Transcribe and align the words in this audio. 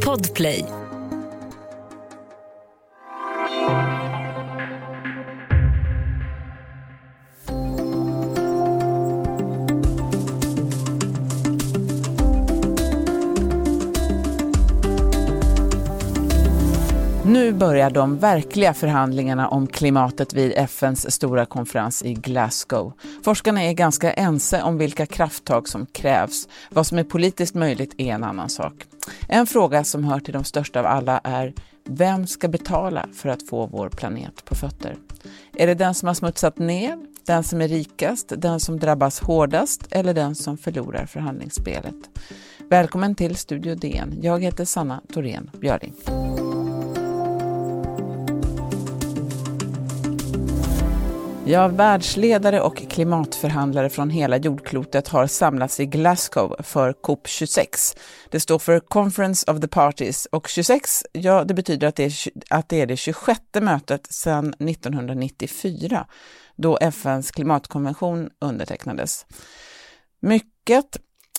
Podplay. 0.00 0.75
Börjar 17.58 17.90
de 17.90 18.18
verkliga 18.18 18.74
förhandlingarna 18.74 19.48
om 19.48 19.66
klimatet 19.66 20.34
vid 20.34 20.52
FNs 20.56 21.12
stora 21.12 21.46
konferens 21.46 22.02
i 22.02 22.14
Glasgow. 22.14 22.92
Forskarna 23.24 23.62
är 23.62 23.72
ganska 23.72 24.12
ense 24.12 24.62
om 24.62 24.78
vilka 24.78 25.06
krafttag 25.06 25.68
som 25.68 25.86
krävs. 25.86 26.48
Vad 26.70 26.86
som 26.86 26.98
är 26.98 27.04
politiskt 27.04 27.54
möjligt 27.54 27.94
är 27.98 28.14
en 28.14 28.24
annan 28.24 28.48
sak. 28.48 28.72
En 29.28 29.46
fråga 29.46 29.84
som 29.84 30.04
hör 30.04 30.20
till 30.20 30.32
de 30.32 30.44
största 30.44 30.80
av 30.80 30.86
alla 30.86 31.20
är 31.24 31.54
vem 31.88 32.26
ska 32.26 32.48
betala 32.48 33.06
för 33.14 33.28
att 33.28 33.48
få 33.48 33.66
vår 33.66 33.88
planet 33.88 34.44
på 34.44 34.54
fötter? 34.54 34.96
Är 35.56 35.66
det 35.66 35.74
den 35.74 35.94
som 35.94 36.06
har 36.06 36.14
smutsat 36.14 36.58
ner, 36.58 36.98
den 37.26 37.44
som 37.44 37.60
är 37.60 37.68
rikast, 37.68 38.32
den 38.36 38.60
som 38.60 38.78
drabbas 38.78 39.20
hårdast 39.20 39.86
eller 39.90 40.14
den 40.14 40.34
som 40.34 40.58
förlorar 40.58 41.06
förhandlingsspelet? 41.06 41.94
Välkommen 42.70 43.14
till 43.14 43.36
Studio 43.36 43.74
DN. 43.74 44.18
Jag 44.22 44.42
heter 44.42 44.64
Sanna 44.64 45.00
Thorén 45.12 45.50
Björling. 45.60 45.94
Ja, 51.48 51.68
världsledare 51.68 52.60
och 52.60 52.76
klimatförhandlare 52.76 53.88
från 53.88 54.10
hela 54.10 54.36
jordklotet 54.36 55.08
har 55.08 55.26
samlats 55.26 55.80
i 55.80 55.86
Glasgow 55.86 56.56
för 56.62 56.92
COP26. 56.92 57.96
Det 58.30 58.40
står 58.40 58.58
för 58.58 58.80
Conference 58.80 59.50
of 59.50 59.60
the 59.60 59.68
Parties 59.68 60.26
och 60.26 60.48
26, 60.48 61.02
ja 61.12 61.44
det 61.44 61.54
betyder 61.54 61.88
att 61.88 61.96
det 61.96 62.04
är, 62.04 62.14
att 62.50 62.68
det, 62.68 62.80
är 62.80 62.86
det 62.86 62.96
26 62.96 63.40
mötet 63.60 64.06
sedan 64.12 64.54
1994 64.58 66.06
då 66.56 66.78
FNs 66.80 67.30
klimatkonvention 67.30 68.30
undertecknades. 68.40 69.26
Mycket 70.20 70.98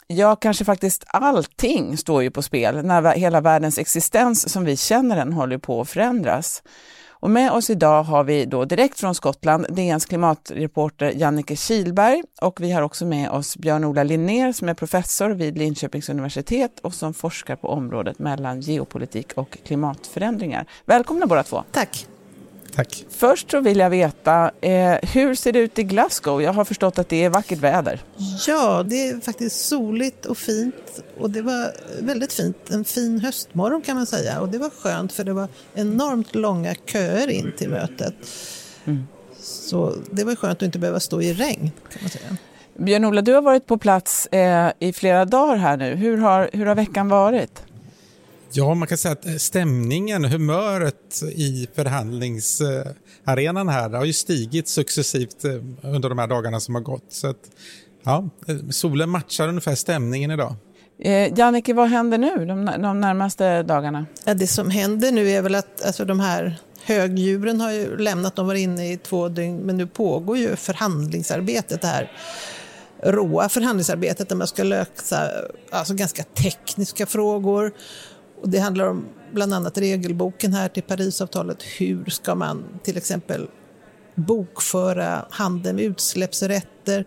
Ja, 0.09 0.35
kanske 0.35 0.65
faktiskt 0.65 1.03
allting 1.07 1.97
står 1.97 2.23
ju 2.23 2.31
på 2.31 2.41
spel 2.41 2.85
när 2.85 3.15
hela 3.15 3.41
världens 3.41 3.77
existens 3.77 4.49
som 4.49 4.65
vi 4.65 4.77
känner 4.77 5.15
den 5.15 5.33
håller 5.33 5.57
på 5.57 5.81
att 5.81 5.89
förändras. 5.89 6.63
Och 7.19 7.29
med 7.29 7.51
oss 7.51 7.69
idag 7.69 8.03
har 8.03 8.23
vi 8.23 8.45
då 8.45 8.65
direkt 8.65 8.99
från 8.99 9.15
Skottland 9.15 9.65
DNs 9.69 10.05
klimatreporter 10.05 11.11
Jannike 11.15 11.55
Kilberg 11.55 12.23
och 12.41 12.61
vi 12.61 12.71
har 12.71 12.81
också 12.81 13.05
med 13.05 13.29
oss 13.29 13.57
Björn-Ola 13.57 14.03
Linnér 14.03 14.51
som 14.51 14.69
är 14.69 14.73
professor 14.73 15.29
vid 15.29 15.57
Linköpings 15.57 16.09
universitet 16.09 16.79
och 16.79 16.93
som 16.93 17.13
forskar 17.13 17.55
på 17.55 17.67
området 17.67 18.19
mellan 18.19 18.61
geopolitik 18.61 19.33
och 19.35 19.57
klimatförändringar. 19.65 20.65
Välkomna 20.85 21.25
båda 21.25 21.43
två. 21.43 21.63
Tack. 21.71 22.07
Tack. 22.77 23.05
Först 23.09 23.51
så 23.51 23.59
vill 23.59 23.77
jag 23.77 23.89
veta, 23.89 24.51
eh, 24.61 24.95
hur 25.01 25.35
ser 25.35 25.51
det 25.51 25.59
ut 25.59 25.79
i 25.79 25.83
Glasgow? 25.83 26.41
Jag 26.41 26.53
har 26.53 26.65
förstått 26.65 26.99
att 26.99 27.09
det 27.09 27.23
är 27.23 27.29
vackert 27.29 27.59
väder. 27.59 28.01
Ja, 28.47 28.83
det 28.83 29.07
är 29.07 29.19
faktiskt 29.19 29.65
soligt 29.65 30.25
och 30.25 30.37
fint. 30.37 31.03
Och 31.19 31.29
det 31.29 31.41
var 31.41 31.71
väldigt 32.01 32.33
fint. 32.33 32.57
En 32.69 32.85
fin 32.85 33.19
höstmorgon 33.19 33.81
kan 33.81 33.95
man 33.95 34.05
säga. 34.05 34.41
Och 34.41 34.49
det 34.49 34.57
var 34.57 34.69
skönt 34.69 35.13
för 35.13 35.23
det 35.23 35.33
var 35.33 35.47
enormt 35.73 36.35
långa 36.35 36.75
köer 36.85 37.29
in 37.29 37.53
till 37.57 37.69
mötet. 37.69 38.13
Mm. 38.85 39.07
Så 39.39 39.93
det 40.11 40.23
var 40.23 40.35
skönt 40.35 40.57
att 40.57 40.61
inte 40.61 40.79
behöva 40.79 40.99
stå 40.99 41.21
i 41.21 41.33
regn 41.33 41.71
kan 41.91 42.01
man 42.01 42.09
säga. 42.09 42.37
Björn-Ola, 42.75 43.21
du 43.21 43.33
har 43.33 43.41
varit 43.41 43.65
på 43.65 43.77
plats 43.77 44.25
eh, 44.27 44.71
i 44.79 44.93
flera 44.93 45.25
dagar 45.25 45.55
här 45.55 45.77
nu. 45.77 45.95
Hur 45.95 46.17
har, 46.17 46.49
hur 46.53 46.65
har 46.65 46.75
veckan 46.75 47.09
varit? 47.09 47.63
Ja, 48.51 48.73
man 48.73 48.87
kan 48.87 48.97
säga 48.97 49.11
att 49.11 49.25
eh, 49.25 49.35
stämningen, 49.35 50.25
humöret 50.25 51.23
i 51.23 51.67
förhandlingsarenan 51.75 53.69
här 53.69 53.89
har 53.89 54.05
ju 54.05 54.13
stigit 54.13 54.67
successivt 54.67 55.45
eh, 55.45 55.51
under 55.81 56.09
de 56.09 56.19
här 56.19 56.27
dagarna 56.27 56.59
som 56.59 56.75
har 56.75 56.81
gått. 56.81 57.05
Så 57.09 57.27
att, 57.27 57.51
ja, 58.03 58.29
eh, 58.47 58.55
solen 58.69 59.09
matchar 59.09 59.47
ungefär 59.47 59.75
stämningen 59.75 60.31
idag. 60.31 60.55
Eh, 60.99 61.39
Jannike, 61.39 61.73
vad 61.73 61.89
händer 61.89 62.17
nu 62.17 62.45
de, 62.45 62.65
de 62.65 63.01
närmaste 63.01 63.63
dagarna? 63.63 64.05
Ja, 64.25 64.33
det 64.33 64.47
som 64.47 64.69
händer 64.69 65.11
nu 65.11 65.29
är 65.29 65.41
väl 65.41 65.55
att 65.55 65.85
alltså, 65.85 66.05
de 66.05 66.19
här 66.19 66.59
högdjuren 66.83 67.61
har 67.61 67.71
ju 67.71 67.97
lämnat, 67.97 68.35
de 68.35 68.47
var 68.47 68.55
inne 68.55 68.91
i 68.91 68.97
två 68.97 69.29
dygn, 69.29 69.57
men 69.57 69.77
nu 69.77 69.87
pågår 69.87 70.37
ju 70.37 70.55
förhandlingsarbetet, 70.55 71.81
det 71.81 71.87
här 71.87 72.11
råa 73.03 73.49
förhandlingsarbetet 73.49 74.29
där 74.29 74.35
man 74.35 74.47
ska 74.47 74.63
lösa 74.63 75.29
alltså, 75.69 75.93
ganska 75.93 76.23
tekniska 76.23 77.05
frågor 77.05 77.71
och 78.41 78.49
det 78.49 78.59
handlar 78.59 78.87
om 78.87 79.05
bland 79.33 79.53
annat 79.53 79.77
regelboken 79.77 80.53
här 80.53 80.69
till 80.69 80.83
Parisavtalet. 80.83 81.63
Hur 81.63 82.05
ska 82.05 82.35
man 82.35 82.65
till 82.83 82.97
exempel 82.97 83.47
bokföra 84.15 85.25
handeln 85.29 85.75
med 85.75 85.85
utsläppsrätter? 85.85 87.05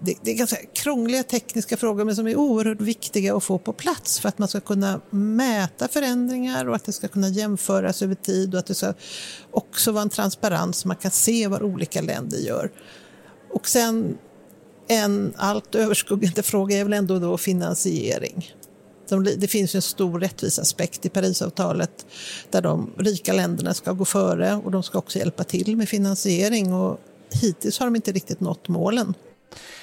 Det, 0.00 0.14
det, 0.22 0.30
är 0.30 0.34
ganska 0.34 0.56
krångliga 0.74 1.22
tekniska 1.22 1.76
frågor 1.76 2.04
men 2.04 2.16
som 2.16 2.26
är 2.26 2.36
oerhört 2.36 2.80
viktiga 2.80 3.36
att 3.36 3.44
få 3.44 3.58
på 3.58 3.72
plats 3.72 4.20
för 4.20 4.28
att 4.28 4.38
man 4.38 4.48
ska 4.48 4.60
kunna 4.60 5.00
mäta 5.10 5.88
förändringar 5.88 6.68
och 6.68 6.76
att 6.76 6.84
det 6.84 6.92
ska 6.92 7.08
kunna 7.08 7.28
jämföras 7.28 8.02
över 8.02 8.14
tid 8.14 8.54
och 8.54 8.60
att 8.60 8.66
det 8.66 8.74
ska 8.74 8.94
också 9.50 9.92
vara 9.92 10.02
en 10.02 10.10
transparens 10.10 10.76
så 10.76 10.88
man 10.88 10.96
kan 10.96 11.10
se 11.10 11.48
vad 11.48 11.62
olika 11.62 12.00
länder 12.00 12.38
gör. 12.38 12.70
Och 13.52 13.68
sen 13.68 14.18
en 14.88 15.34
allt 15.36 15.74
överskuggande 15.74 16.42
fråga 16.42 16.76
är 16.76 16.84
väl 16.84 16.92
ändå 16.92 17.18
då 17.18 17.38
finansiering. 17.38 18.54
Det 19.36 19.48
finns 19.48 19.74
en 19.74 19.82
stor 19.82 20.20
rättvisaspekt 20.20 21.06
i 21.06 21.08
Parisavtalet 21.08 22.06
där 22.50 22.62
de 22.62 22.90
rika 22.98 23.32
länderna 23.32 23.74
ska 23.74 23.92
gå 23.92 24.04
före 24.04 24.54
och 24.64 24.70
de 24.70 24.82
ska 24.82 24.98
också 24.98 25.18
hjälpa 25.18 25.44
till 25.44 25.76
med 25.76 25.88
finansiering 25.88 26.74
och 26.74 27.00
hittills 27.30 27.78
har 27.78 27.86
de 27.86 27.96
inte 27.96 28.12
riktigt 28.12 28.40
nått 28.40 28.68
målen. 28.68 29.14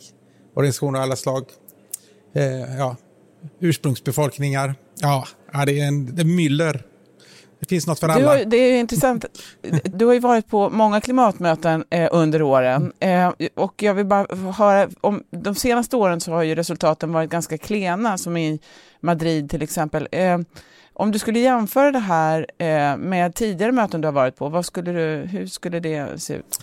frivilligorganisationer 0.58 0.98
av 0.98 1.02
alla 1.02 1.16
slag 1.16 1.44
eh, 2.34 2.76
ja, 2.78 2.96
ursprungsbefolkningar. 3.60 4.74
Ja, 5.00 5.26
det 5.66 5.80
är 5.80 5.88
en 5.88 6.14
det 6.16 6.22
är 6.22 6.26
myller. 6.26 6.82
Det 7.60 7.66
finns 7.66 7.86
något 7.86 7.98
för 7.98 8.08
alla. 8.08 8.28
Har, 8.28 8.44
det 8.44 8.56
är 8.56 8.80
intressant. 8.80 9.24
Du 9.84 10.06
har 10.06 10.12
ju 10.12 10.20
varit 10.20 10.48
på 10.48 10.70
många 10.70 11.00
klimatmöten 11.00 11.84
eh, 11.90 12.08
under 12.12 12.42
åren. 12.42 12.92
Eh, 13.00 13.32
och 13.54 13.82
jag 13.82 13.94
vill 13.94 14.06
bara 14.06 14.52
höra, 14.52 14.88
om 15.00 15.22
de 15.30 15.54
senaste 15.54 15.96
åren 15.96 16.20
så 16.20 16.32
har 16.32 16.42
ju 16.42 16.54
resultaten 16.54 17.12
varit 17.12 17.30
ganska 17.30 17.58
klena, 17.58 18.18
som 18.18 18.36
i 18.36 18.60
Madrid 19.00 19.50
till 19.50 19.62
exempel. 19.62 20.08
Eh, 20.12 20.38
om 20.92 21.12
du 21.12 21.18
skulle 21.18 21.38
jämföra 21.38 21.92
det 21.92 21.98
här 21.98 22.46
eh, 22.58 22.96
med 22.96 23.34
tidigare 23.34 23.72
möten 23.72 24.00
du 24.00 24.08
har 24.08 24.12
varit 24.12 24.36
på, 24.36 24.62
skulle 24.62 24.92
du, 24.92 25.26
hur 25.26 25.46
skulle 25.46 25.80
det 25.80 26.22
se 26.22 26.34
ut? 26.34 26.60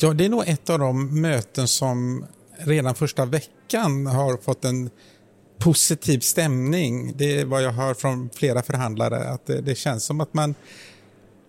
Ja, 0.00 0.12
det 0.12 0.24
är 0.24 0.28
nog 0.28 0.48
ett 0.48 0.70
av 0.70 0.78
de 0.78 1.20
möten 1.20 1.68
som 1.68 2.26
redan 2.58 2.94
första 2.94 3.24
veckan 3.24 4.06
har 4.06 4.36
fått 4.36 4.64
en 4.64 4.90
positiv 5.58 6.20
stämning. 6.20 7.12
Det 7.16 7.40
är 7.40 7.44
vad 7.44 7.62
jag 7.62 7.72
hör 7.72 7.94
från 7.94 8.30
flera 8.34 8.62
förhandlare, 8.62 9.28
att 9.28 9.46
det, 9.46 9.60
det 9.60 9.74
känns 9.74 10.04
som 10.04 10.20
att 10.20 10.34
man 10.34 10.54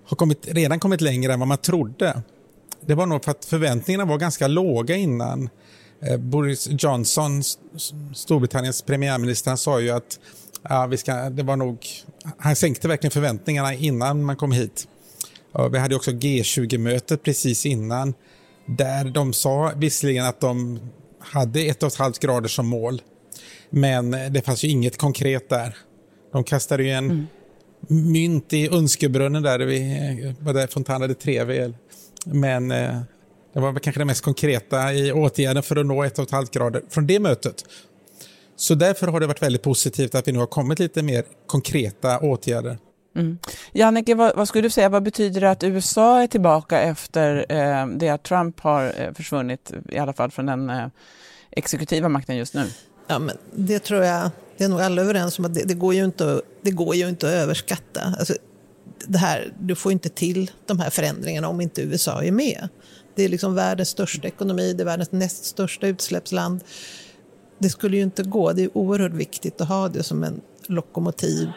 har 0.05 0.17
kommit, 0.17 0.47
redan 0.47 0.79
kommit 0.79 1.01
längre 1.01 1.33
än 1.33 1.39
vad 1.39 1.47
man 1.47 1.57
trodde. 1.57 2.21
Det 2.81 2.95
var 2.95 3.05
nog 3.05 3.23
för 3.23 3.31
att 3.31 3.45
förväntningarna 3.45 4.05
var 4.05 4.17
ganska 4.17 4.47
låga 4.47 4.95
innan. 4.95 5.49
Eh, 6.01 6.17
Boris 6.17 6.67
Johnson, 6.71 7.43
Storbritanniens 8.15 8.81
premiärminister, 8.81 9.51
han 9.51 9.57
sa 9.57 9.79
ju 9.79 9.89
att 9.89 10.19
ja, 10.61 10.85
vi 10.85 10.97
ska, 10.97 11.29
det 11.29 11.43
var 11.43 11.55
nog, 11.55 11.87
han 12.37 12.55
sänkte 12.55 12.87
verkligen 12.87 13.11
förväntningarna 13.11 13.73
innan 13.73 14.23
man 14.23 14.35
kom 14.35 14.51
hit. 14.51 14.87
Vi 15.71 15.79
hade 15.79 15.95
också 15.95 16.11
G20-mötet 16.11 17.23
precis 17.23 17.65
innan 17.65 18.13
där 18.65 19.05
de 19.05 19.33
sa 19.33 19.71
visserligen 19.75 20.25
att 20.25 20.41
de 20.41 20.79
hade 21.19 21.61
ett 21.61 21.83
och 21.83 21.87
ett 21.87 21.95
halvt 21.95 22.19
grader 22.19 22.47
som 22.47 22.67
mål 22.67 23.01
men 23.69 24.11
det 24.11 24.45
fanns 24.45 24.63
ju 24.63 24.67
inget 24.67 24.97
konkret 24.97 25.49
där. 25.49 25.77
De 26.31 26.43
kastade 26.43 26.83
ju 26.83 26.89
en 26.89 27.05
mm. 27.05 27.27
mynt 27.87 28.53
i 28.53 28.67
önskebrunnen 28.67 29.43
där 29.43 29.59
vid 29.59 30.57
eh, 30.57 30.67
Fontana 30.67 31.07
de 31.07 31.13
Trevi. 31.13 31.73
Men 32.25 32.71
eh, 32.71 32.99
det 33.53 33.59
var 33.59 33.79
kanske 33.79 34.01
det 34.01 34.05
mest 34.05 34.23
konkreta 34.23 34.93
i 34.93 35.11
åtgärden 35.11 35.63
för 35.63 35.75
att 35.75 35.85
nå 35.85 36.03
ett 36.03 36.19
och 36.19 36.25
ett 36.25 36.31
halvt 36.31 36.51
grader 36.51 36.83
från 36.89 37.07
det 37.07 37.19
mötet. 37.19 37.65
Så 38.55 38.75
därför 38.75 39.07
har 39.07 39.19
det 39.19 39.27
varit 39.27 39.41
väldigt 39.41 39.63
positivt 39.63 40.15
att 40.15 40.27
vi 40.27 40.31
nu 40.31 40.39
har 40.39 40.47
kommit 40.47 40.79
lite 40.79 41.03
mer 41.03 41.25
konkreta 41.47 42.19
åtgärder. 42.19 42.77
Mm. 43.15 43.37
Jannike, 43.73 44.15
vad, 44.15 44.35
vad, 44.35 44.47
skulle 44.47 44.61
du 44.61 44.69
säga, 44.69 44.89
vad 44.89 45.03
betyder 45.03 45.41
det 45.41 45.51
att 45.51 45.63
USA 45.63 46.21
är 46.21 46.27
tillbaka 46.27 46.81
efter 46.81 47.45
eh, 47.49 47.87
det 47.87 48.09
att 48.09 48.23
Trump 48.23 48.59
har 48.59 48.93
eh, 48.97 49.13
försvunnit, 49.13 49.71
i 49.89 49.97
alla 49.97 50.13
fall 50.13 50.31
från 50.31 50.45
den 50.45 50.69
eh, 50.69 50.87
exekutiva 51.51 52.09
makten 52.09 52.37
just 52.37 52.53
nu? 52.53 52.65
Ja, 53.07 53.19
men 53.19 53.37
det 53.55 53.79
tror 53.79 54.03
jag, 54.03 54.31
det 54.57 54.63
är 54.63 54.69
nog 54.69 54.81
alla 54.81 55.01
överens 55.01 55.39
om 55.39 55.45
att 55.45 55.53
det, 55.53 55.63
det 55.63 55.73
går, 55.73 55.93
ju 55.93 56.05
inte, 56.05 56.41
det 56.61 56.71
går 56.71 56.95
ju 56.95 57.09
inte 57.09 57.27
att 57.27 57.33
överskatta. 57.33 58.01
Alltså, 58.19 58.33
det 59.07 59.17
här, 59.17 59.53
du 59.59 59.75
får 59.75 59.91
inte 59.91 60.09
till 60.09 60.51
de 60.65 60.79
här 60.79 60.89
förändringarna 60.89 61.47
om 61.47 61.61
inte 61.61 61.81
USA 61.81 62.23
är 62.23 62.31
med. 62.31 62.69
Det 63.15 63.23
är 63.23 63.29
liksom 63.29 63.55
världens 63.55 63.89
största 63.89 64.27
ekonomi, 64.27 64.73
det 64.73 64.83
är 64.83 64.85
världens 64.85 65.11
näst 65.11 65.45
största 65.45 65.87
utsläppsland. 65.87 66.61
Det 67.57 67.69
skulle 67.69 67.97
ju 67.97 68.03
inte 68.03 68.23
gå. 68.23 68.51
Det 68.51 68.63
är 68.63 68.77
oerhört 68.77 69.13
viktigt 69.13 69.61
att 69.61 69.67
ha 69.67 69.89
det 69.89 70.03
som 70.03 70.23
en 70.23 70.41
lokomotiv. 70.67 71.49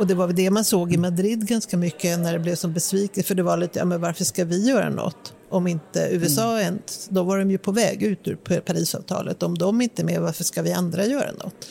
Och 0.00 0.06
det 0.06 0.14
var 0.14 0.26
väl 0.26 0.36
det 0.36 0.50
man 0.50 0.64
såg 0.64 0.92
i 0.92 0.96
Madrid 0.96 1.46
ganska 1.46 1.76
mycket 1.76 2.18
när 2.18 2.32
det 2.32 2.38
blev 2.38 2.54
som 2.54 2.72
besvikelse. 2.72 3.28
För 3.28 3.34
det 3.34 3.42
var 3.42 3.56
lite, 3.56 3.78
ja 3.78 3.84
men 3.84 4.00
varför 4.00 4.24
ska 4.24 4.44
vi 4.44 4.68
göra 4.68 4.90
något? 4.90 5.34
Om 5.50 5.66
inte 5.66 6.08
USA 6.10 6.50
mm. 6.50 6.60
ens, 6.60 7.08
då 7.08 7.22
var 7.22 7.38
de 7.38 7.50
ju 7.50 7.58
på 7.58 7.72
väg 7.72 8.02
ut 8.02 8.28
ur 8.28 8.36
Parisavtalet. 8.36 9.42
Om 9.42 9.58
de 9.58 9.80
inte 9.80 10.02
är 10.02 10.04
med, 10.04 10.20
varför 10.20 10.44
ska 10.44 10.62
vi 10.62 10.72
andra 10.72 11.06
göra 11.06 11.32
något? 11.32 11.68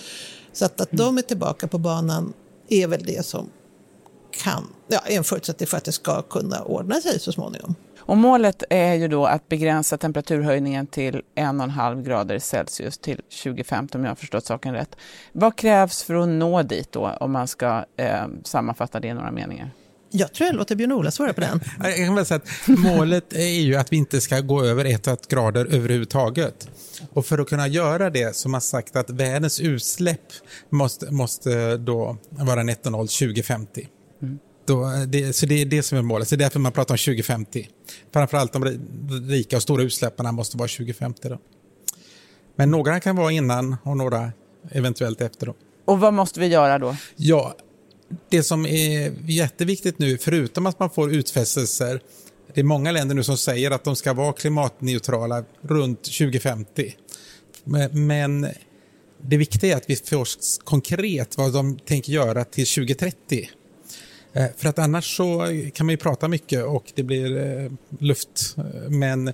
Så 0.53 0.65
att, 0.65 0.81
att 0.81 0.93
mm. 0.93 1.05
de 1.05 1.17
är 1.17 1.21
tillbaka 1.21 1.67
på 1.67 1.77
banan 1.77 2.33
är 2.69 2.87
väl 2.87 3.03
det 3.03 3.25
som 3.25 3.49
kan, 4.43 4.63
ja, 4.87 4.99
är 4.99 5.17
en 5.17 5.23
förutsättning 5.23 5.67
för 5.67 5.77
att 5.77 5.83
det 5.83 5.91
ska 5.91 6.21
kunna 6.21 6.63
ordna 6.63 7.01
sig 7.01 7.19
så 7.19 7.31
småningom. 7.31 7.75
Och 8.09 8.17
målet 8.17 8.63
är 8.69 8.94
ju 8.94 9.07
då 9.07 9.25
att 9.25 9.50
begränsa 9.50 9.97
temperaturhöjningen 9.97 10.88
till 10.88 11.21
1,5 11.35 12.03
grader 12.03 12.39
Celsius 12.39 12.97
till 12.97 13.21
2050 13.44 13.97
om 13.97 14.03
jag 14.03 14.11
har 14.11 14.15
förstått 14.15 14.45
saken 14.45 14.73
rätt. 14.73 14.95
Vad 15.31 15.56
krävs 15.56 16.03
för 16.03 16.15
att 16.15 16.29
nå 16.29 16.63
dit 16.63 16.91
då 16.91 17.17
om 17.19 17.31
man 17.31 17.47
ska 17.47 17.85
eh, 17.97 18.27
sammanfatta 18.44 19.00
det 19.00 19.07
i 19.07 19.13
några 19.13 19.31
meningar? 19.31 19.71
Jag 20.11 20.33
tror 20.33 20.47
jag 20.47 20.56
låter 20.56 20.75
Björn-Ola 20.75 21.11
svara 21.11 21.33
på 21.33 21.41
den. 21.41 21.61
Jag 21.83 21.95
kan 21.95 22.15
väl 22.15 22.25
säga 22.25 22.41
att 22.44 22.67
målet 22.67 23.33
är 23.33 23.59
ju 23.61 23.75
att 23.75 23.94
vi 23.94 23.97
inte 23.97 24.21
ska 24.21 24.39
gå 24.39 24.63
över 24.63 24.85
1 24.85 25.27
grader 25.27 25.65
överhuvudtaget. 25.65 26.69
Och 27.13 27.25
för 27.25 27.38
att 27.38 27.50
kunna 27.50 27.67
göra 27.67 28.09
det 28.09 28.35
så 28.35 28.47
har 28.47 28.51
man 28.51 28.62
sagt 28.62 28.95
att 28.95 29.09
världens 29.09 29.59
utsläpp 29.59 30.21
måste, 30.69 31.12
måste 31.12 31.77
då 31.77 32.17
vara 32.29 32.63
netto 32.63 32.89
noll 32.89 33.07
2050. 33.07 33.88
Mm. 34.21 34.39
Då, 34.69 35.06
det, 35.07 35.33
så 35.33 35.45
det 35.45 35.62
är 35.62 35.66
det 35.66 35.83
som 35.83 35.98
är 35.98 36.01
målet. 36.01 36.27
Så 36.27 36.36
det 36.36 36.42
är 36.42 36.45
därför 36.45 36.60
man 36.60 36.71
pratar 36.71 36.94
om 36.94 36.98
2050. 36.98 37.69
Framförallt 38.13 38.54
de 38.54 38.80
rika 39.30 39.56
och 39.56 39.62
stora 39.62 39.83
utsläppen 39.83 40.36
måste 40.36 40.57
vara 40.57 40.68
2050. 40.68 41.30
Då. 41.30 41.39
Men 42.56 42.71
några 42.71 43.00
kan 43.00 43.16
vara 43.16 43.31
innan 43.31 43.75
och 43.83 43.98
några 43.98 44.31
eventuellt 44.71 45.21
efter. 45.21 45.45
Då. 45.45 45.56
Och 45.86 46.00
vad 46.00 46.13
måste 46.13 46.39
vi 46.39 46.48
göra 46.48 46.80
då? 46.80 46.95
Ja, 47.16 47.56
det 48.30 48.44
som 48.44 48.66
är 48.66 49.13
jätteviktigt 49.30 50.00
nu, 50.00 50.18
förutom 50.18 50.66
att 50.66 50.80
man 50.80 50.89
får 50.89 51.13
utfästelser, 51.13 52.01
det 52.54 52.60
är 52.60 52.63
många 52.63 52.92
länder 52.92 53.15
nu 53.15 53.24
som 53.24 53.38
säger 53.38 53.72
att 53.72 53.83
de 53.83 53.95
ska 53.95 54.13
vara 54.13 54.33
klimatneutrala 54.33 55.44
runt 55.62 56.04
2050. 56.04 56.95
Men 57.92 58.48
det 59.22 59.38
viktiga 59.38 59.74
är 59.74 59.77
att 59.77 59.89
vi 59.89 59.95
får 59.95 60.27
konkret 60.63 61.38
vad 61.38 61.54
de 61.54 61.80
tänker 61.80 62.12
göra 62.12 62.44
till 62.44 62.65
2030. 62.65 63.50
Eh, 64.33 64.45
för 64.57 64.69
att 64.69 64.79
annars 64.79 65.17
så 65.17 65.47
kan 65.73 65.85
man 65.85 65.93
ju 65.93 65.97
prata 65.97 66.27
mycket 66.27 66.65
och 66.65 66.91
det 66.95 67.03
blir 67.03 67.37
eh, 67.37 67.71
luft, 67.99 68.55
eh, 68.57 68.89
men 68.89 69.33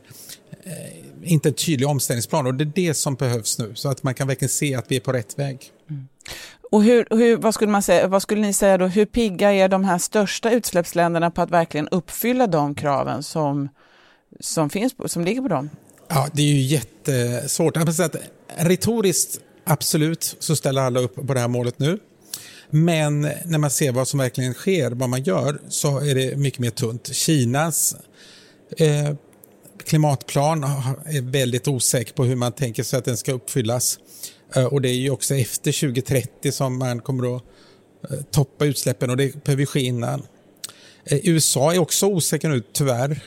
inte 1.24 1.50
en 1.50 1.54
tydlig 1.54 1.90
omställningsplan. 1.90 2.48
Och 2.48 2.56
det 2.56 2.64
är 2.64 2.72
det 2.76 2.94
som 2.94 3.16
behövs 3.16 3.60
nu, 3.60 3.76
så 3.76 3.90
att 3.90 4.04
man 4.04 4.14
kan 4.14 4.28
verkligen 4.28 4.50
se 4.50 4.76
att 4.76 4.86
vi 4.88 4.96
är 4.96 5.00
på 5.00 5.14
rätt 5.14 5.40
väg. 5.40 5.72
Mm. 5.90 6.08
Och 6.72 6.84
hur, 6.84 7.08
hur, 7.10 7.38
vad, 7.38 7.54
skulle 7.54 7.72
man 7.72 7.84
säga, 7.84 8.08
vad 8.08 8.22
skulle 8.22 8.42
ni 8.42 8.54
säga 8.54 8.78
då, 8.78 8.88
hur 8.88 9.06
pigga 9.06 9.54
är 9.54 9.70
de 9.70 9.84
här 9.84 9.98
största 9.98 10.52
utsläppsländerna 10.52 11.32
på 11.32 11.42
att 11.42 11.52
verkligen 11.52 11.88
uppfylla 11.88 12.48
de 12.48 12.76
kraven 12.76 13.24
som, 13.24 13.70
som, 14.40 14.70
finns, 14.70 14.96
som 15.06 15.26
ligger 15.26 15.42
på 15.42 15.48
dem? 15.48 15.70
Ja, 16.08 16.28
det 16.34 16.42
är 16.42 16.54
ju 16.54 16.62
jättesvårt. 16.62 17.76
Jag 17.76 17.94
säga 17.94 18.06
att 18.06 18.16
retoriskt, 18.56 19.40
absolut, 19.64 20.36
så 20.40 20.56
ställer 20.56 20.82
alla 20.82 21.00
upp 21.00 21.16
på 21.28 21.34
det 21.34 21.40
här 21.40 21.48
målet 21.48 21.80
nu. 21.80 22.00
Men 22.76 23.22
när 23.22 23.58
man 23.58 23.70
ser 23.70 23.92
vad 23.92 24.08
som 24.08 24.20
verkligen 24.20 24.54
sker, 24.54 24.92
vad 24.92 25.10
man 25.10 25.24
gör, 25.24 25.62
så 25.68 26.00
är 26.00 26.16
det 26.16 26.36
mycket 26.36 26.60
mer 26.60 26.70
tunt. 26.70 27.16
Kinas 27.16 27.96
eh, 28.78 29.14
klimatplan 29.86 30.64
är 31.06 31.32
väldigt 31.32 31.68
osäker 31.68 32.14
på 32.14 32.24
hur 32.24 32.36
man 32.36 32.52
tänker 32.52 32.84
sig 32.84 33.00
att 33.00 33.06
den 33.06 33.18
ska 33.18 33.34
uppfyllas. 33.34 34.00
Eh, 34.56 34.66
och 34.66 34.82
det 34.82 34.90
är 34.90 34.94
ju 34.94 35.10
också 35.10 35.36
efter 35.36 35.72
2030 35.72 36.52
som 36.52 36.78
man 36.78 37.00
kommer 37.00 37.36
att 37.36 37.44
eh, 38.10 38.18
toppa 38.32 38.66
utsläppen 38.66 39.10
och 39.10 39.18
det 39.18 39.44
behöver 39.44 39.66
ske 39.66 39.80
innan. 39.80 40.24
Eh, 41.06 41.20
USA 41.24 41.74
är 41.74 41.80
också 41.80 42.06
osäker 42.06 42.50
nu, 42.50 42.64
tyvärr. 42.74 43.20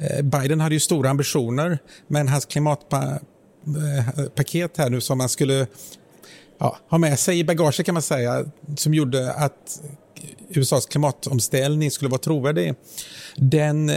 Eh, 0.00 0.22
Biden 0.22 0.60
hade 0.60 0.74
ju 0.74 0.80
stora 0.80 1.10
ambitioner, 1.10 1.78
men 2.06 2.28
hans 2.28 2.46
klimatpaket 2.46 4.78
eh, 4.78 4.82
här 4.82 4.90
nu 4.90 5.00
som 5.00 5.18
man 5.18 5.28
skulle 5.28 5.66
ja, 6.58 6.76
ha 6.88 6.98
med 6.98 7.18
sig 7.18 7.38
i 7.38 7.44
bagaget 7.44 7.86
kan 7.86 7.94
man 7.94 8.02
säga, 8.02 8.44
som 8.76 8.94
gjorde 8.94 9.32
att 9.32 9.80
USAs 10.48 10.86
klimatomställning 10.86 11.90
skulle 11.90 12.10
vara 12.10 12.20
trovärdig, 12.20 12.74
den 13.36 13.90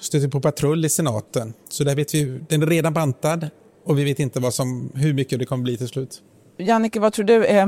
stötte 0.00 0.28
på 0.28 0.40
patrull 0.40 0.84
i 0.84 0.88
senaten. 0.88 1.54
Så 1.68 1.84
där 1.84 1.96
vet 1.96 2.14
vi, 2.14 2.40
den 2.48 2.62
är 2.62 2.66
redan 2.66 2.92
bantad 2.92 3.50
och 3.84 3.98
vi 3.98 4.04
vet 4.04 4.18
inte 4.18 4.40
vad 4.40 4.54
som, 4.54 4.92
hur 4.94 5.14
mycket 5.14 5.38
det 5.38 5.46
kommer 5.46 5.64
bli 5.64 5.76
till 5.76 5.88
slut. 5.88 6.22
Jannike, 6.58 7.00
vad 7.00 7.12
tror 7.12 7.24
du? 7.24 7.44
Eh, 7.44 7.66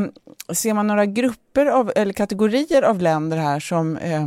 ser 0.53 0.75
man 0.75 0.87
några 0.87 1.07
grupper 1.07 1.67
av, 1.67 1.93
eller 1.97 2.13
kategorier 2.13 2.83
av 2.83 3.01
länder 3.01 3.37
här 3.37 3.61
som 3.61 3.97
eh, 3.97 4.27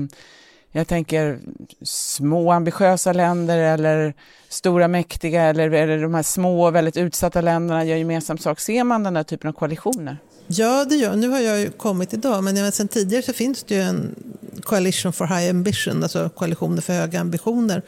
jag 0.71 0.87
tänker 0.87 1.39
små 1.83 2.51
ambitiösa 2.51 3.13
länder 3.13 3.57
eller 3.57 4.13
stora 4.49 4.87
mäktiga 4.87 5.43
eller, 5.43 5.71
eller 5.71 6.01
de 6.01 6.13
här 6.13 6.23
små 6.23 6.71
väldigt 6.71 6.97
utsatta 6.97 7.41
länderna 7.41 7.85
gör 7.85 7.95
gemensam 7.95 8.37
sak. 8.37 8.59
Ser 8.59 8.83
man 8.83 9.03
den 9.03 9.15
här 9.15 9.23
typen 9.23 9.49
av 9.49 9.53
koalitioner? 9.53 10.17
Ja, 10.47 10.85
det 10.85 10.95
gör 10.95 11.15
Nu 11.15 11.29
har 11.29 11.39
jag 11.39 11.59
ju 11.59 11.71
kommit 11.71 12.13
idag, 12.13 12.43
men 12.43 12.71
sen 12.71 12.87
tidigare 12.87 13.23
så 13.23 13.33
finns 13.33 13.63
det 13.63 13.75
ju 13.75 13.81
en 13.81 14.15
Coalition 14.61 15.13
for 15.13 15.25
High 15.25 15.49
Ambition, 15.49 16.03
alltså 16.03 16.29
koalitioner 16.29 16.81
för 16.81 16.93
höga 16.93 17.19
ambitioner. 17.19 17.81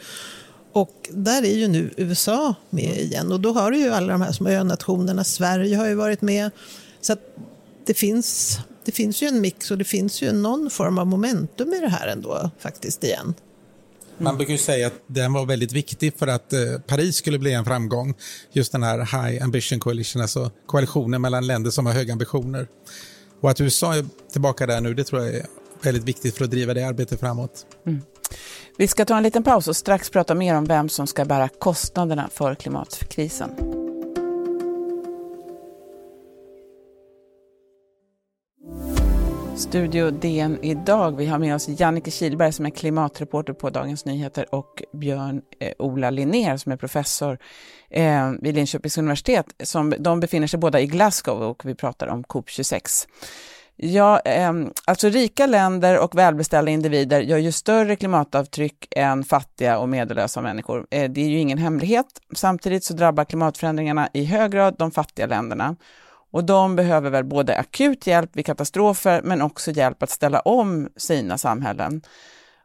Och 0.72 1.10
där 1.10 1.42
är 1.42 1.56
ju 1.56 1.68
nu 1.68 1.90
USA 1.96 2.54
med 2.70 2.96
igen 2.96 3.32
och 3.32 3.40
då 3.40 3.52
har 3.52 3.70
du 3.70 3.78
ju 3.78 3.90
alla 3.90 4.12
de 4.12 4.22
här 4.22 4.32
små 4.32 4.48
önationerna. 4.48 5.24
Sverige 5.24 5.76
har 5.76 5.86
ju 5.86 5.94
varit 5.94 6.22
med. 6.22 6.50
Så 7.00 7.16
det 7.86 7.94
finns, 7.94 8.58
det 8.84 8.92
finns 8.92 9.22
ju 9.22 9.26
en 9.26 9.40
mix 9.40 9.70
och 9.70 9.78
det 9.78 9.84
finns 9.84 10.22
ju 10.22 10.32
någon 10.32 10.70
form 10.70 10.98
av 10.98 11.06
momentum 11.06 11.74
i 11.74 11.80
det 11.80 11.88
här 11.88 12.06
ändå 12.06 12.50
faktiskt 12.58 13.04
igen. 13.04 13.34
Man 14.18 14.36
brukar 14.36 14.52
ju 14.52 14.58
säga 14.58 14.86
att 14.86 15.02
den 15.06 15.32
var 15.32 15.46
väldigt 15.46 15.72
viktig 15.72 16.12
för 16.18 16.26
att 16.26 16.52
eh, 16.52 16.60
Paris 16.86 17.16
skulle 17.16 17.38
bli 17.38 17.52
en 17.52 17.64
framgång. 17.64 18.14
Just 18.52 18.72
den 18.72 18.82
här 18.82 18.98
High 18.98 19.44
Ambition 19.44 19.80
Coalition, 19.80 20.22
alltså 20.22 20.50
koalitionen 20.66 21.22
mellan 21.22 21.46
länder 21.46 21.70
som 21.70 21.86
har 21.86 21.92
höga 21.92 22.12
ambitioner. 22.12 22.68
Och 23.40 23.50
att 23.50 23.60
USA 23.60 23.94
är 23.94 24.06
tillbaka 24.32 24.66
där 24.66 24.80
nu, 24.80 24.94
det 24.94 25.04
tror 25.04 25.22
jag 25.22 25.34
är 25.34 25.46
väldigt 25.82 26.04
viktigt 26.04 26.36
för 26.36 26.44
att 26.44 26.50
driva 26.50 26.74
det 26.74 26.82
arbetet 26.82 27.20
framåt. 27.20 27.66
Mm. 27.86 28.00
Vi 28.78 28.88
ska 28.88 29.04
ta 29.04 29.16
en 29.16 29.22
liten 29.22 29.42
paus 29.42 29.68
och 29.68 29.76
strax 29.76 30.10
prata 30.10 30.34
mer 30.34 30.54
om 30.54 30.64
vem 30.64 30.88
som 30.88 31.06
ska 31.06 31.24
bära 31.24 31.48
kostnaderna 31.48 32.28
för 32.32 32.54
klimatkrisen. 32.54 33.71
Studio 39.62 40.10
DN 40.10 40.58
idag. 40.62 41.16
Vi 41.16 41.26
har 41.26 41.38
med 41.38 41.54
oss 41.54 41.68
Jannike 41.68 42.10
Kilberg 42.10 42.52
som 42.52 42.66
är 42.66 42.70
klimatreporter 42.70 43.52
på 43.52 43.70
Dagens 43.70 44.04
Nyheter 44.04 44.54
och 44.54 44.82
Björn 44.92 45.42
eh, 45.60 45.72
Ola 45.78 46.10
Linnér 46.10 46.56
som 46.56 46.72
är 46.72 46.76
professor 46.76 47.38
eh, 47.90 48.30
vid 48.40 48.54
Linköpings 48.54 48.98
universitet. 48.98 49.46
Som, 49.62 49.94
de 49.98 50.20
befinner 50.20 50.46
sig 50.46 50.58
båda 50.58 50.80
i 50.80 50.86
Glasgow 50.86 51.42
och 51.42 51.64
vi 51.64 51.74
pratar 51.74 52.06
om 52.06 52.24
COP26. 52.24 53.08
Ja, 53.76 54.20
eh, 54.20 54.52
alltså 54.84 55.08
rika 55.08 55.46
länder 55.46 55.98
och 55.98 56.18
välbeställda 56.18 56.70
individer 56.70 57.20
gör 57.20 57.38
ju 57.38 57.52
större 57.52 57.96
klimatavtryck 57.96 58.86
än 58.90 59.24
fattiga 59.24 59.78
och 59.78 59.88
medellösa 59.88 60.40
människor. 60.40 60.86
Eh, 60.90 61.10
det 61.10 61.20
är 61.20 61.28
ju 61.28 61.38
ingen 61.38 61.58
hemlighet. 61.58 62.06
Samtidigt 62.34 62.84
så 62.84 62.94
drabbar 62.94 63.24
klimatförändringarna 63.24 64.08
i 64.12 64.24
hög 64.24 64.50
grad 64.50 64.74
de 64.78 64.90
fattiga 64.90 65.26
länderna. 65.26 65.76
Och 66.32 66.44
de 66.44 66.76
behöver 66.76 67.10
väl 67.10 67.24
både 67.24 67.56
akut 67.56 68.06
hjälp 68.06 68.30
vid 68.32 68.46
katastrofer 68.46 69.22
men 69.22 69.42
också 69.42 69.70
hjälp 69.70 70.02
att 70.02 70.10
ställa 70.10 70.40
om 70.40 70.88
sina 70.96 71.38
samhällen. 71.38 72.02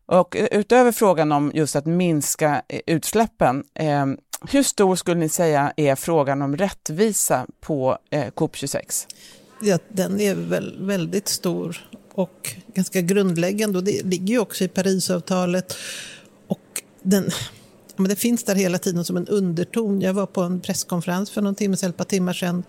Och 0.05 0.35
utöver 0.51 0.91
frågan 0.91 1.31
om 1.31 1.51
just 1.53 1.75
att 1.75 1.85
minska 1.85 2.61
eh, 2.67 2.79
utsläppen, 2.85 3.63
eh, 3.73 4.05
hur 4.49 4.63
stor 4.63 4.95
skulle 4.95 5.19
ni 5.19 5.29
säga 5.29 5.73
är 5.77 5.95
frågan 5.95 6.41
om 6.41 6.57
rättvisa 6.57 7.45
på 7.61 7.97
eh, 8.09 8.25
COP26? 8.25 9.07
Ja, 9.61 9.79
den 9.89 10.21
är 10.21 10.35
väl 10.35 10.77
väldigt 10.85 11.27
stor 11.27 11.89
och 12.13 12.55
ganska 12.73 13.01
grundläggande 13.01 13.77
och 13.77 13.83
det 13.83 14.05
ligger 14.05 14.33
ju 14.33 14.39
också 14.39 14.63
i 14.63 14.67
Parisavtalet. 14.67 15.75
Och 16.47 16.83
den, 17.01 17.29
men 17.95 18.09
det 18.09 18.15
finns 18.15 18.43
där 18.43 18.55
hela 18.55 18.77
tiden 18.77 19.05
som 19.05 19.17
en 19.17 19.27
underton. 19.27 20.01
Jag 20.01 20.13
var 20.13 20.25
på 20.25 20.41
en 20.41 20.61
presskonferens 20.61 21.29
för 21.29 21.41
någon 21.41 21.55
timme, 21.55 21.77
ett 21.83 21.97
par 21.97 22.05
timmar 22.05 22.33
sedan 22.33 22.63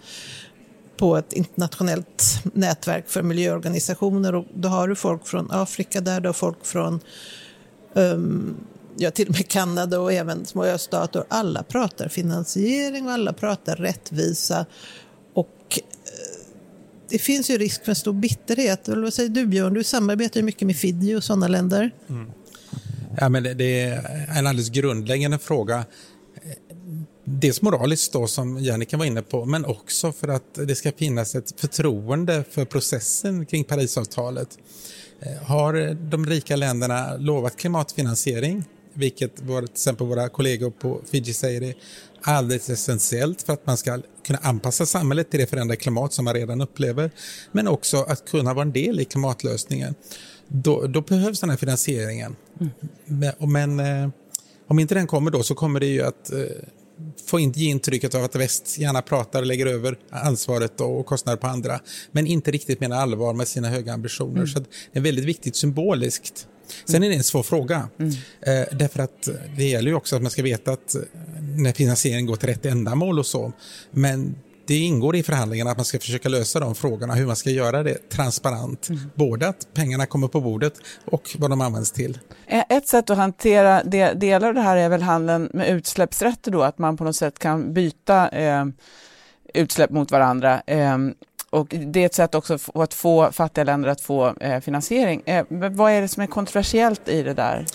på 0.99 1.17
ett 1.17 1.33
internationellt 1.33 2.43
nätverk 2.53 3.09
för 3.09 3.23
miljöorganisationer. 3.23 4.35
Och 4.35 4.47
då 4.55 4.69
har 4.69 4.89
du 4.89 4.95
folk 4.95 5.27
från 5.27 5.51
Afrika 5.51 6.01
där, 6.01 6.21
du 6.21 6.29
har 6.29 6.33
folk 6.33 6.67
från 6.67 7.01
um, 7.93 8.57
ja, 8.97 9.11
till 9.11 9.29
och 9.29 9.35
med 9.35 9.49
Kanada 9.49 10.01
och 10.01 10.13
även 10.13 10.47
små 10.47 10.65
öststater. 10.65 11.25
Alla 11.29 11.63
pratar 11.63 12.09
finansiering 12.09 13.07
och 13.07 13.13
alla 13.13 13.33
pratar 13.33 13.77
rättvisa. 13.77 14.67
Och 15.35 15.57
eh, 15.71 15.83
det 17.09 17.19
finns 17.19 17.51
ju 17.51 17.59
risk 17.59 17.85
för 17.85 17.93
en 17.93 17.97
stor 17.97 18.13
bitterhet. 18.13 18.89
Vad 18.89 19.15
säger 19.15 19.29
du 19.29 19.47
Björn? 19.47 19.75
Du 19.75 19.85
samarbetar 19.85 20.41
ju 20.41 20.45
mycket 20.45 20.67
med 20.67 20.77
Fiji 20.77 21.15
och 21.15 21.25
sådana 21.25 21.49
länder. 21.49 21.91
Mm. 22.09 22.31
Ja, 23.21 23.29
men 23.29 23.43
det 23.43 23.81
är 23.81 24.27
en 24.39 24.47
alldeles 24.47 24.69
grundläggande 24.69 25.39
fråga 25.39 25.85
dels 27.31 27.63
moraliskt 27.63 28.13
då 28.13 28.27
som 28.27 28.59
Jannica 28.59 28.97
var 28.97 29.05
inne 29.05 29.23
på, 29.23 29.45
men 29.45 29.65
också 29.65 30.13
för 30.13 30.29
att 30.29 30.55
det 30.55 30.75
ska 30.75 30.93
finnas 30.93 31.35
ett 31.35 31.61
förtroende 31.61 32.45
för 32.51 32.65
processen 32.65 33.47
kring 33.47 33.65
Parisavtalet. 33.65 34.59
Eh, 35.21 35.43
har 35.47 35.95
de 36.11 36.27
rika 36.27 36.57
länderna 36.57 37.17
lovat 37.17 37.57
klimatfinansiering, 37.57 38.65
vilket 38.95 39.37
till 39.37 39.65
exempel 39.65 40.07
våra 40.07 40.29
kollegor 40.29 40.71
på 40.71 41.01
Fiji 41.11 41.35
säger 41.35 41.63
är 41.63 41.75
alldeles 42.23 42.71
essentiellt 42.71 43.43
för 43.43 43.53
att 43.53 43.67
man 43.67 43.77
ska 43.77 44.01
kunna 44.27 44.39
anpassa 44.39 44.87
samhället 44.87 45.31
till 45.31 45.41
det 45.41 45.47
förändrade 45.47 45.77
klimat 45.77 46.13
som 46.13 46.25
man 46.25 46.35
redan 46.35 46.61
upplever, 46.61 47.11
men 47.53 47.69
också 47.69 47.97
att 47.97 48.31
kunna 48.31 48.55
vara 48.55 48.63
en 48.63 48.73
del 48.73 49.01
i 49.01 49.05
klimatlösningen. 49.05 49.95
Då, 50.49 50.87
då 50.87 51.01
behövs 51.01 51.41
den 51.41 51.51
här 51.51 51.57
finansieringen. 51.57 52.37
Mm. 52.61 52.73
Men, 53.05 53.53
men 53.53 53.81
eh, 54.05 54.11
om 54.67 54.79
inte 54.79 54.95
den 54.95 55.07
kommer 55.07 55.31
då 55.31 55.43
så 55.43 55.55
kommer 55.55 55.81
det 55.81 55.87
ju 55.87 56.03
att 56.03 56.33
eh, 56.33 56.39
få 57.27 57.41
in, 57.41 57.53
ge 57.53 57.71
intrycket 57.71 58.15
av 58.15 58.25
att 58.25 58.37
väst 58.37 58.79
gärna 58.79 59.03
pratar 59.03 59.41
och 59.41 59.47
lägger 59.47 59.67
över 59.67 59.99
ansvaret 60.11 60.81
och 60.81 61.07
kostnader 61.07 61.37
på 61.37 61.47
andra, 61.47 61.81
men 62.13 62.27
inte 62.27 62.51
riktigt 62.51 62.81
menar 62.81 62.97
allvar 62.97 63.35
med 63.35 63.49
sina 63.49 63.69
höga 63.69 63.93
ambitioner. 63.93 64.37
Mm. 64.37 64.47
Så 64.47 64.59
det 64.59 64.99
är 64.99 65.01
väldigt 65.01 65.25
viktigt 65.25 65.57
symboliskt. 65.57 66.47
Sen 66.85 67.03
är 67.03 67.09
det 67.09 67.15
en 67.15 67.25
svår 67.25 67.43
fråga, 67.43 67.89
mm. 67.99 68.13
eh, 68.41 68.77
därför 68.79 69.01
att 69.01 69.29
det 69.57 69.65
gäller 69.65 69.91
ju 69.91 69.95
också 69.95 70.17
att 70.17 70.23
man 70.23 70.31
ska 70.31 70.43
veta 70.43 70.73
att 70.73 70.97
när 71.57 71.73
finansieringen 71.73 72.27
går 72.27 72.37
till 72.37 72.49
rätt 72.49 72.67
ändamål 72.67 73.19
och 73.19 73.27
så, 73.27 73.53
men 73.91 74.35
det 74.69 74.77
ingår 74.77 75.17
i 75.17 75.23
förhandlingarna 75.23 75.71
att 75.71 75.77
man 75.77 75.85
ska 75.85 75.99
försöka 75.99 76.29
lösa 76.29 76.61
de 76.61 76.75
frågorna, 76.75 77.15
hur 77.15 77.27
man 77.27 77.37
ska 77.37 77.51
göra 77.51 77.83
det 77.83 78.09
transparent. 78.09 78.89
Mm. 78.89 79.01
Både 79.15 79.49
att 79.49 79.75
pengarna 79.75 80.07
kommer 80.07 80.29
på 80.29 80.41
bordet 80.41 80.75
och 81.05 81.37
vad 81.39 81.51
de 81.51 81.61
används 81.61 81.93
till. 81.93 82.19
Ett 82.69 82.89
sätt 82.89 83.11
att 83.11 83.17
hantera 83.17 83.83
det, 83.85 84.13
delar 84.13 84.49
av 84.49 84.55
det 84.55 84.61
här 84.61 84.77
är 84.77 84.89
väl 84.89 85.03
handeln 85.03 85.51
med 85.53 85.69
utsläppsrätter 85.69 86.51
då, 86.51 86.63
att 86.63 86.79
man 86.79 86.97
på 86.97 87.05
något 87.05 87.17
sätt 87.17 87.39
kan 87.39 87.75
byta 87.75 88.29
eh, 88.29 88.65
utsläpp 89.55 89.91
mot 89.91 90.11
varandra. 90.11 90.63
Eh, 90.67 90.99
och 91.51 91.67
det 91.69 92.01
är 92.01 92.07
ett 92.07 92.15
sätt 92.15 92.35
också 92.35 92.59
att 92.75 92.95
få 92.95 93.33
fattiga 93.33 93.65
länder 93.65 93.89
att 93.89 94.01
få 94.01 94.35
eh, 94.41 94.61
finansiering. 94.61 95.23
Eh, 95.27 95.45
vad 95.51 95.93
är 95.93 96.01
det 96.01 96.09
som 96.09 96.23
är 96.23 96.27
kontroversiellt 96.27 97.09
i 97.09 97.23
det 97.23 97.35
där? 97.35 97.67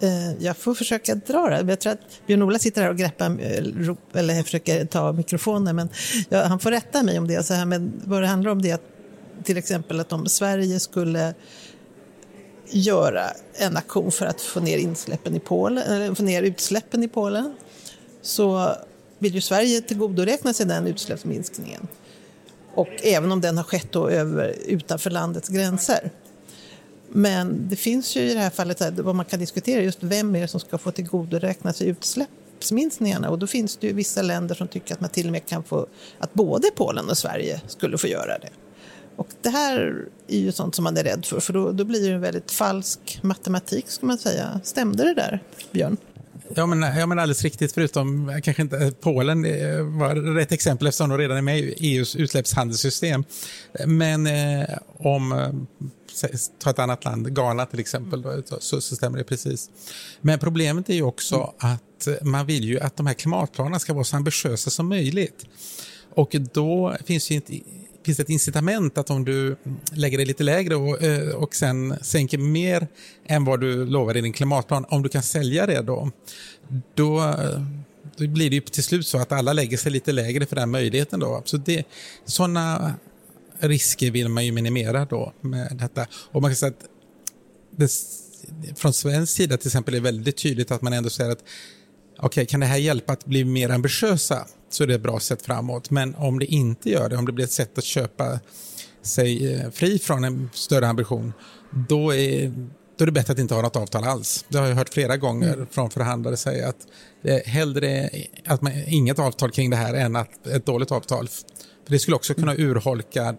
Eh, 0.00 0.32
jag 0.44 0.56
får 0.56 0.74
försöka 0.74 1.14
dra 1.14 1.48
det. 1.48 1.70
Jag 1.70 1.80
tror 1.80 1.92
att 1.92 2.26
Björn-Ola 2.26 2.58
sitter 2.58 2.82
här 2.82 2.90
och 2.90 2.96
greppar, 2.96 3.26
eh, 3.26 3.94
eller 4.12 4.42
försöker 4.42 4.84
ta 4.84 5.12
mikrofonen, 5.12 5.76
men 5.76 5.88
jag, 6.28 6.44
han 6.44 6.58
får 6.58 6.70
rätta 6.70 7.02
mig 7.02 7.18
om 7.18 7.28
det. 7.28 7.42
Så 7.42 7.54
här, 7.54 7.66
men 7.66 8.02
vad 8.04 8.22
det 8.22 8.26
handlar 8.26 8.50
om 8.50 8.62
det 8.62 8.70
är 8.70 8.74
att 8.74 8.90
till 9.44 9.56
exempel 9.56 10.00
att 10.00 10.12
om 10.12 10.26
Sverige 10.26 10.80
skulle 10.80 11.34
göra 12.70 13.22
en 13.54 13.76
aktion 13.76 14.12
för 14.12 14.26
att 14.26 14.40
få 14.40 14.60
ner, 14.60 14.78
insläppen 14.78 15.36
i 15.36 15.40
Polen, 15.40 15.84
eller 15.84 16.14
få 16.14 16.22
ner 16.22 16.42
utsläppen 16.42 17.02
i 17.02 17.08
Polen 17.08 17.54
så 18.22 18.72
vill 19.18 19.34
ju 19.34 19.40
Sverige 19.40 19.80
tillgodoräkna 19.80 20.52
sig 20.52 20.66
den 20.66 20.86
utsläppsminskningen. 20.86 21.88
Och 22.74 22.88
även 23.02 23.32
om 23.32 23.40
den 23.40 23.56
har 23.56 23.64
skett 23.64 23.92
då 23.92 24.08
över, 24.08 24.54
utanför 24.66 25.10
landets 25.10 25.48
gränser. 25.48 26.10
Men 27.16 27.68
det 27.68 27.76
finns 27.76 28.16
ju 28.16 28.20
i 28.20 28.34
det 28.34 28.40
här 28.40 28.50
fallet 28.50 28.98
vad 28.98 29.14
man 29.14 29.24
kan 29.24 29.40
diskutera 29.40 29.82
just 29.82 30.02
vem 30.02 30.36
är 30.36 30.40
det 30.40 30.48
som 30.48 30.60
ska 30.60 30.78
få 30.78 30.90
tillgodoräkna 30.90 31.72
sig 31.72 31.88
utsläppsminskningarna 31.88 33.30
och 33.30 33.38
då 33.38 33.46
finns 33.46 33.76
det 33.76 33.86
ju 33.86 33.92
vissa 33.92 34.22
länder 34.22 34.54
som 34.54 34.68
tycker 34.68 34.94
att 34.94 35.00
man 35.00 35.10
till 35.10 35.26
och 35.26 35.32
med 35.32 35.46
kan 35.46 35.64
få 35.64 35.86
att 36.18 36.34
både 36.34 36.70
Polen 36.76 37.10
och 37.10 37.18
Sverige 37.18 37.60
skulle 37.66 37.98
få 37.98 38.06
göra 38.06 38.38
det. 38.38 38.50
Och 39.16 39.28
det 39.42 39.48
här 39.48 40.04
är 40.28 40.38
ju 40.38 40.52
sånt 40.52 40.74
som 40.74 40.84
man 40.84 40.96
är 40.96 41.04
rädd 41.04 41.26
för, 41.26 41.40
för 41.40 41.52
då, 41.52 41.72
då 41.72 41.84
blir 41.84 42.08
det 42.08 42.14
en 42.14 42.20
väldigt 42.20 42.50
falsk 42.50 43.18
matematik, 43.22 43.88
ska 43.88 44.06
man 44.06 44.18
säga. 44.18 44.60
Stämde 44.64 45.04
det 45.04 45.14
där, 45.14 45.42
Björn? 45.70 45.96
Ja 46.54 46.66
men, 46.66 46.98
ja, 46.98 47.06
men 47.06 47.18
alldeles 47.18 47.42
riktigt, 47.42 47.72
förutom 47.72 48.28
eh, 48.28 48.40
kanske 48.40 48.62
inte 48.62 48.76
eh, 48.76 48.90
Polen 48.90 49.44
eh, 49.44 49.80
var 49.80 50.14
rätt 50.14 50.52
exempel 50.52 50.86
eftersom 50.86 51.10
de 51.10 51.18
redan 51.18 51.36
är 51.36 51.42
med 51.42 51.58
i 51.58 51.74
EUs 51.78 52.16
utsläppshandelssystem. 52.16 53.24
Men 53.86 54.26
eh, 54.26 54.78
om 54.98 55.66
ta 56.58 56.70
ett 56.70 56.78
annat 56.78 57.04
land, 57.04 57.34
Ghana 57.34 57.66
till 57.66 57.80
exempel, 57.80 58.22
då, 58.22 58.42
så, 58.60 58.80
så, 58.80 58.96
stämmer 58.96 59.18
det 59.18 59.24
precis. 59.24 59.70
Men 60.20 60.38
problemet 60.38 60.90
är 60.90 60.94
ju 60.94 61.02
också 61.02 61.34
mm. 61.34 61.74
att 61.74 62.22
man 62.22 62.46
vill 62.46 62.64
ju 62.64 62.80
att 62.80 62.96
de 62.96 63.06
här 63.06 63.14
klimatplanerna 63.14 63.78
ska 63.78 63.92
vara 63.92 64.04
så 64.04 64.16
ambitiösa 64.16 64.70
som 64.70 64.88
möjligt. 64.88 65.46
Och 66.14 66.36
då 66.52 66.96
finns 67.04 67.30
ju 67.30 67.34
inte 67.34 67.60
finns 68.04 68.16
det 68.16 68.22
ett 68.22 68.28
incitament 68.28 68.98
att 68.98 69.10
om 69.10 69.24
du 69.24 69.56
lägger 69.92 70.18
dig 70.18 70.26
lite 70.26 70.42
lägre 70.42 70.76
och, 70.76 71.02
eh, 71.02 71.34
och 71.34 71.54
sen 71.54 71.94
sänker 72.02 72.38
mer 72.38 72.88
än 73.26 73.44
vad 73.44 73.60
du 73.60 73.84
lovar 73.86 74.16
i 74.16 74.20
din 74.20 74.32
klimatplan, 74.32 74.84
om 74.88 75.02
du 75.02 75.08
kan 75.08 75.22
sälja 75.22 75.66
det 75.66 75.82
då, 75.82 76.10
då, 76.94 77.18
eh, 77.18 77.62
då 78.16 78.26
blir 78.26 78.50
det 78.50 78.56
ju 78.56 78.60
till 78.60 78.84
slut 78.84 79.06
så 79.06 79.18
att 79.18 79.32
alla 79.32 79.52
lägger 79.52 79.76
sig 79.76 79.92
lite 79.92 80.12
lägre 80.12 80.46
för 80.46 80.56
den 80.56 80.70
möjligheten. 80.70 81.20
Då. 81.20 81.42
Så 81.44 81.56
det, 81.56 81.86
sådana 82.24 82.94
risker 83.58 84.10
vill 84.10 84.28
man 84.28 84.46
ju 84.46 84.52
minimera 84.52 85.04
då 85.04 85.32
med 85.40 85.76
detta. 85.80 86.06
Och 86.12 86.42
man 86.42 86.50
kan 86.50 86.56
säga 86.56 86.72
att 86.72 86.88
det, 87.70 87.90
från 88.76 88.92
svensk 88.92 89.32
sida 89.32 89.56
till 89.56 89.68
exempel 89.68 89.94
är 89.94 89.98
det 89.98 90.04
väldigt 90.04 90.36
tydligt 90.36 90.70
att 90.70 90.82
man 90.82 90.92
ändå 90.92 91.10
säger 91.10 91.30
att 91.30 91.44
okay, 92.26 92.46
kan 92.46 92.60
det 92.60 92.66
här 92.66 92.78
hjälpa 92.78 93.12
att 93.12 93.24
bli 93.24 93.44
mer 93.44 93.70
ambitiösa 93.70 94.46
så 94.70 94.82
är 94.82 94.86
det 94.86 94.94
ett 94.94 95.02
bra 95.02 95.20
sätt 95.20 95.42
framåt. 95.42 95.90
Men 95.90 96.14
om 96.14 96.38
det 96.38 96.46
inte 96.46 96.90
gör 96.90 97.08
det, 97.08 97.16
om 97.16 97.26
det 97.26 97.32
blir 97.32 97.44
ett 97.44 97.52
sätt 97.52 97.78
att 97.78 97.84
köpa 97.84 98.40
sig 99.02 99.54
eh, 99.54 99.70
fri 99.70 99.98
från 99.98 100.24
en 100.24 100.50
större 100.54 100.88
ambition, 100.88 101.32
då 101.88 102.14
är, 102.14 102.52
då 102.98 103.04
är 103.04 103.06
det 103.06 103.12
bättre 103.12 103.32
att 103.32 103.38
inte 103.38 103.54
ha 103.54 103.62
något 103.62 103.76
avtal 103.76 104.04
alls. 104.04 104.44
Det 104.48 104.58
har 104.58 104.66
jag 104.66 104.74
hört 104.74 104.88
flera 104.88 105.16
gånger 105.16 105.54
mm. 105.54 105.66
från 105.70 105.90
förhandlare 105.90 106.36
säga 106.36 106.68
att 106.68 106.86
det 107.22 107.30
är 107.30 107.50
hellre 107.50 108.10
att 108.46 108.62
man, 108.62 108.72
inget 108.86 109.18
avtal 109.18 109.50
kring 109.50 109.70
det 109.70 109.76
här 109.76 109.94
än 109.94 110.16
att 110.16 110.46
ett 110.46 110.66
dåligt 110.66 110.92
avtal. 110.92 111.28
För 111.28 111.90
det 111.92 111.98
skulle 111.98 112.16
också 112.16 112.34
kunna 112.34 112.54
urholka 112.54 113.36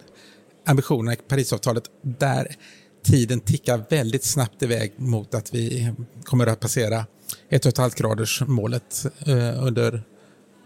ambitionerna 0.66 1.14
i 1.14 1.16
Parisavtalet 1.16 1.84
där 2.02 2.56
tiden 3.04 3.40
tickar 3.40 3.86
väldigt 3.90 4.24
snabbt 4.24 4.64
iväg 4.64 4.94
mot 4.98 5.36
att 5.36 5.54
vi 5.54 5.94
kommer 6.24 6.48
att 6.48 6.60
passera 6.60 7.06
1,5 7.50 7.96
graders 7.96 8.44
målet 8.48 9.06
eh, 9.28 9.66
under 9.66 10.04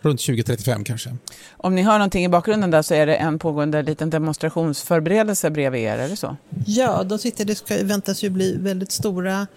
runt 0.02 0.20
2035 0.20 0.84
kanske. 0.84 1.16
Om 1.58 1.76
ni 1.76 1.82
hör 1.82 1.98
någonting 1.98 2.26
i 2.26 2.30
bakgrunden 2.30 2.72
där 2.72 2.82
så 2.82 2.94
är 2.94 3.06
det 3.06 3.16
en 3.16 3.40
pågående 3.40 3.82
liten 3.82 4.10
demonstrationsförberedelse 4.10 5.50
bredvid 5.50 5.82
er, 5.82 5.98
är 5.98 6.10
det 6.10 6.16
så? 6.16 6.38
Ja, 6.66 7.04
de 7.04 7.20
sitter, 7.20 7.46
det 7.46 7.56
ska, 7.56 7.84
väntas 7.84 8.24
ju 8.24 8.30
bli 8.30 8.58
väldigt 8.58 8.92
stora 8.92 9.48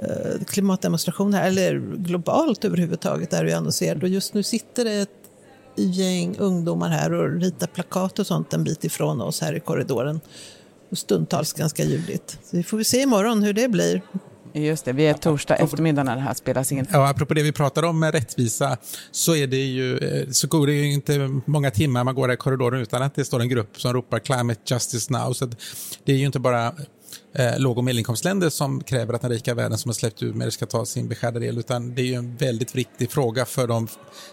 eh, 0.00 0.44
klimatdemonstrationer, 0.46 1.46
eller 1.46 1.96
globalt 1.96 2.64
överhuvudtaget, 2.64 3.32
är 3.32 3.44
det 3.44 3.52
annonserat. 3.52 4.02
Och 4.02 4.08
just 4.08 4.34
nu 4.34 4.42
sitter 4.42 4.84
det 4.84 4.92
ett 4.92 5.08
gäng 5.76 6.36
ungdomar 6.38 6.88
här 6.88 7.12
och 7.12 7.40
ritar 7.40 7.66
plakat 7.66 8.18
och 8.18 8.26
sånt 8.26 8.52
en 8.52 8.64
bit 8.64 8.84
ifrån 8.84 9.20
oss 9.20 9.40
här 9.40 9.52
i 9.54 9.60
korridoren. 9.60 10.20
stundtals 10.92 11.52
ganska 11.52 11.84
ljudligt. 11.84 12.38
Så 12.44 12.56
vi 12.56 12.62
får 12.62 12.76
vi 12.76 12.84
se 12.84 13.00
imorgon 13.00 13.42
hur 13.42 13.52
det 13.52 13.68
blir. 13.68 14.02
Just 14.56 14.84
det, 14.84 14.92
vi 14.92 15.06
är 15.06 15.14
torsdag 15.14 15.56
eftermiddag 15.56 16.02
när 16.02 16.16
det 16.16 16.22
här 16.22 16.34
spelas 16.34 16.72
in. 16.72 16.86
Ja, 16.92 17.08
apropå 17.08 17.34
det 17.34 17.42
vi 17.42 17.52
pratade 17.52 17.86
om 17.86 18.00
med 18.00 18.14
rättvisa 18.14 18.76
så, 19.10 19.36
är 19.36 19.46
det 19.46 19.56
ju, 19.56 19.98
eh, 19.98 20.30
så 20.30 20.46
går 20.46 20.66
det 20.66 20.72
ju 20.72 20.92
inte 20.92 21.40
många 21.44 21.70
timmar 21.70 22.04
man 22.04 22.14
går 22.14 22.32
i 22.32 22.36
korridoren 22.36 22.80
utan 22.80 23.02
att 23.02 23.14
det 23.14 23.24
står 23.24 23.40
en 23.40 23.48
grupp 23.48 23.80
som 23.80 23.92
ropar 23.92 24.18
Climate 24.18 24.60
Justice 24.66 25.12
Now. 25.12 25.32
Så 25.32 25.50
det 26.04 26.12
är 26.12 26.16
ju 26.16 26.26
inte 26.26 26.40
bara 26.40 26.72
eh, 27.34 27.58
låg 27.58 27.78
och 27.78 27.84
medelinkomstländer 27.84 28.50
som 28.50 28.80
kräver 28.80 29.14
att 29.14 29.22
den 29.22 29.30
rika 29.30 29.54
världen 29.54 29.78
som 29.78 29.88
har 29.88 29.94
släppt 29.94 30.22
ut 30.22 30.34
mer 30.34 30.50
ska 30.50 30.66
ta 30.66 30.86
sin 30.86 31.08
beskärda 31.08 31.38
del, 31.38 31.58
utan 31.58 31.94
det 31.94 32.02
är 32.02 32.06
ju 32.06 32.14
en 32.14 32.36
väldigt 32.36 32.74
viktig 32.74 33.10
fråga 33.10 33.44
för 33.44 33.66
de 33.66 33.88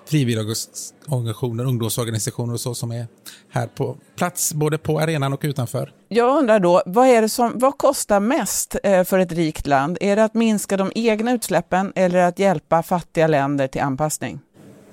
frivilligorganisationer, 0.06 1.66
ungdomsorganisationer 1.66 2.54
och 2.54 2.60
så 2.60 2.76
som 2.76 2.92
är 2.92 3.08
här 3.50 3.68
på 3.68 3.98
plats, 4.16 4.54
både 4.54 4.78
på 4.78 5.00
arenan 5.00 5.34
och 5.34 5.42
utanför. 5.44 5.94
Jag 6.08 6.38
undrar 6.38 6.60
då, 6.60 6.84
vad, 6.86 7.08
är 7.08 7.22
det 7.22 7.30
som, 7.30 7.52
vad 7.56 7.78
kostar 7.78 8.20
mest 8.20 8.76
eh, 8.84 9.04
för 9.04 9.20
ett 9.20 9.32
rikt 9.32 9.68
land? 9.68 9.98
Är 10.02 10.16
det 10.16 10.24
att 10.24 10.34
minska 10.34 10.78
de 10.78 10.92
egna 10.96 11.32
utsläppen 11.34 11.94
eller 11.96 12.20
att 12.20 12.40
hjälpa 12.40 12.84
fattiga 12.84 13.28
länder 13.28 13.68
till 13.68 13.82
anpassning? 13.82 14.40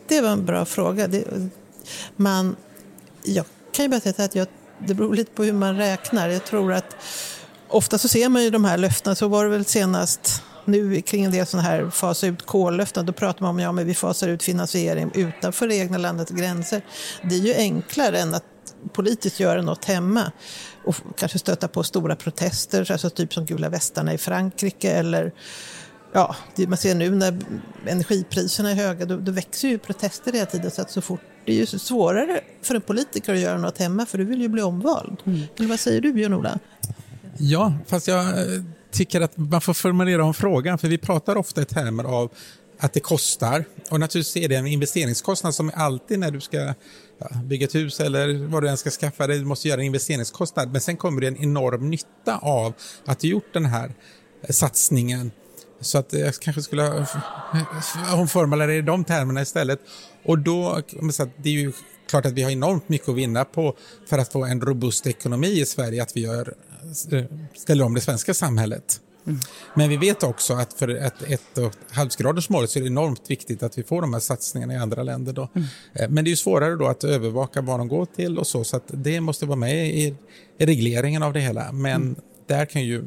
Det 0.09 0.21
var 0.21 0.31
en 0.31 0.45
bra 0.45 0.65
fråga. 0.65 1.07
Det, 1.07 1.25
man, 2.17 2.57
jag 3.23 3.45
kan 3.73 3.85
ju 3.85 3.89
bara 3.89 4.01
säga 4.01 4.25
att 4.25 4.35
jag, 4.35 4.47
det 4.79 4.95
beror 4.95 5.15
lite 5.15 5.31
på 5.31 5.45
hur 5.45 5.53
man 5.53 5.77
räknar. 5.77 6.29
Jag 6.29 6.45
tror 6.45 6.73
att 6.73 6.97
ofta 7.69 7.99
så 7.99 8.09
ser 8.09 8.29
man 8.29 8.45
ju 8.45 8.51
de 8.51 8.65
här 8.65 8.79
löftena, 8.79 9.15
så 9.15 9.29
var 9.29 9.45
det 9.45 9.51
väl 9.51 9.65
senast 9.65 10.43
nu 10.65 11.01
kring 11.01 11.25
en 11.25 11.31
del 11.31 11.47
sådana 11.47 11.69
här 11.69 11.91
fasa 11.91 12.27
ut 12.27 12.47
kollöften, 12.47 13.07
då 13.07 13.13
pratar 13.13 13.43
man 13.43 13.51
om 13.51 13.59
ja, 13.59 13.73
men 13.73 13.87
vi 13.87 13.95
fasar 13.95 14.29
ut 14.29 14.43
finansiering 14.43 15.11
utanför 15.15 15.69
det 15.69 15.77
egna 15.77 15.99
landets 15.99 16.31
gränser. 16.31 16.83
Det 17.23 17.35
är 17.35 17.39
ju 17.39 17.55
enklare 17.55 18.19
än 18.19 18.35
att 18.35 18.45
politiskt 18.93 19.41
göra 19.41 19.63
något 19.63 19.85
hemma 19.85 20.33
och 20.85 20.97
kanske 21.17 21.39
stöta 21.39 21.69
på 21.69 21.83
stora 21.83 22.17
protester, 22.17 22.93
alltså 22.93 23.11
typ 23.11 23.35
som 23.35 23.47
gula 23.47 23.69
västarna 23.69 24.15
i 24.15 24.19
Frankrike 24.19 24.93
eller 24.93 25.33
ja, 26.13 26.37
man 26.69 26.79
ser 26.79 26.95
nu 26.95 27.11
när 27.11 27.39
energipriserna 27.87 28.71
är 28.71 28.75
höga, 28.75 29.07
då, 29.07 29.17
då 29.17 29.33
växer 29.33 29.69
ju 29.69 29.79
protester 29.79 30.33
hela 30.33 30.47
tiden. 30.47 30.71
Så 30.71 30.83
att 30.83 30.91
så 30.91 31.01
fort, 31.01 31.21
det 31.45 31.53
är 31.53 31.57
ju 31.57 31.67
svårare 31.67 32.41
för 32.63 32.75
en 32.75 32.81
politiker 32.81 33.35
att 33.35 33.41
göra 33.41 33.59
något 33.59 33.79
hemma, 33.79 34.07
för 34.07 34.19
du 34.19 34.25
vill 34.25 34.41
ju 34.41 34.49
bli 34.49 34.63
omvald. 34.63 35.17
Mm. 35.25 35.41
Eller 35.57 35.69
vad 35.69 35.81
säger 35.81 36.01
du, 36.01 36.13
Björn-Ola? 36.13 36.59
Ja, 37.39 37.73
fast 37.87 38.09
jag 38.09 38.29
eh, 38.29 38.63
tycker 38.91 39.21
att 39.21 39.37
man 39.37 39.61
får 39.61 39.75
formulera 39.75 40.25
om 40.25 40.35
frågan, 40.35 40.79
för 40.79 40.89
vi 40.89 40.99
pratar 40.99 41.37
ofta 41.37 41.63
i 41.63 41.65
termer 41.65 42.05
av 42.05 42.31
att 42.79 42.93
det 42.93 43.01
kostar. 43.01 43.65
Och 43.91 44.01
naturligtvis 44.01 44.45
är 44.45 44.49
det 44.49 44.57
en 44.57 44.67
investeringskostnad 44.67 45.55
som 45.55 45.71
alltid 45.75 46.19
när 46.19 46.31
du 46.31 46.41
ska 46.41 46.75
bygga 47.45 47.67
ett 47.67 47.75
hus 47.75 48.01
eller 48.01 48.47
vad 48.47 48.63
du 48.63 48.69
än 48.69 48.77
ska 48.77 48.91
skaffa 48.91 49.27
dig, 49.27 49.39
du 49.39 49.45
måste 49.45 49.69
göra 49.69 49.81
en 49.81 49.87
investeringskostnad. 49.87 50.73
Men 50.73 50.81
sen 50.81 50.97
kommer 50.97 51.21
det 51.21 51.27
en 51.27 51.37
enorm 51.37 51.91
nytta 51.91 52.39
av 52.43 52.73
att 53.05 53.21
du 53.21 53.29
gjort 53.29 53.53
den 53.53 53.65
här 53.65 53.93
satsningen. 54.51 55.31
Så 55.81 55.99
att 55.99 56.13
jag 56.13 56.35
kanske 56.35 56.63
skulle 56.63 56.87
eh, 56.87 58.21
omformulera 58.21 58.67
det 58.67 58.75
i 58.75 58.83
de 58.83 59.05
termerna 59.05 59.43
istället. 59.43 59.81
Och 60.25 60.39
då, 60.39 60.83
det 61.37 61.49
är 61.49 61.53
ju 61.53 61.73
klart 62.09 62.27
att 62.27 62.33
vi 62.33 62.43
har 62.43 62.51
enormt 62.51 62.89
mycket 62.89 63.09
att 63.09 63.15
vinna 63.15 63.45
på 63.45 63.77
för 64.09 64.19
att 64.19 64.33
få 64.33 64.45
en 64.45 64.61
robust 64.61 65.07
ekonomi 65.07 65.61
i 65.61 65.67
Sverige, 65.67 66.03
att 66.03 66.17
vi 66.17 66.21
gör 66.21 66.55
ställer 67.55 67.85
om 67.85 67.95
det 67.95 68.01
svenska 68.01 68.35
samhället. 68.35 69.01
Mm. 69.27 69.41
Men 69.75 69.89
vi 69.89 69.97
vet 69.97 70.23
också 70.23 70.55
att 70.55 70.73
för 70.73 70.89
ett, 70.89 71.23
ett 71.23 71.59
och 71.59 71.73
halvgradersmålet 71.91 72.71
så 72.71 72.79
är 72.79 72.81
det 72.81 72.87
enormt 72.87 73.31
viktigt 73.31 73.63
att 73.63 73.79
vi 73.79 73.83
får 73.83 74.01
de 74.01 74.13
här 74.13 74.21
satsningarna 74.21 74.75
i 74.75 74.77
andra 74.77 75.03
länder. 75.03 75.33
Då. 75.33 75.49
Mm. 75.55 75.69
Eh, 75.93 76.09
men 76.09 76.25
det 76.25 76.33
är 76.33 76.37
svårare 76.37 76.75
då 76.77 76.87
att 76.87 77.05
övervaka 77.05 77.61
vad 77.61 77.81
de 77.81 77.89
går 77.89 78.07
till 78.07 78.39
och 78.39 78.47
så, 78.47 78.65
så 78.65 78.77
att 78.77 78.85
det 78.87 79.21
måste 79.21 79.47
vara 79.47 79.57
med 79.57 79.89
i, 79.89 80.15
i 80.59 80.67
regleringen 80.67 81.23
av 81.23 81.33
det 81.33 81.41
hela. 81.41 81.73
Men 81.73 82.03
mm. 82.03 82.17
där 82.47 82.67
kan 82.67 82.85
ju 82.85 83.05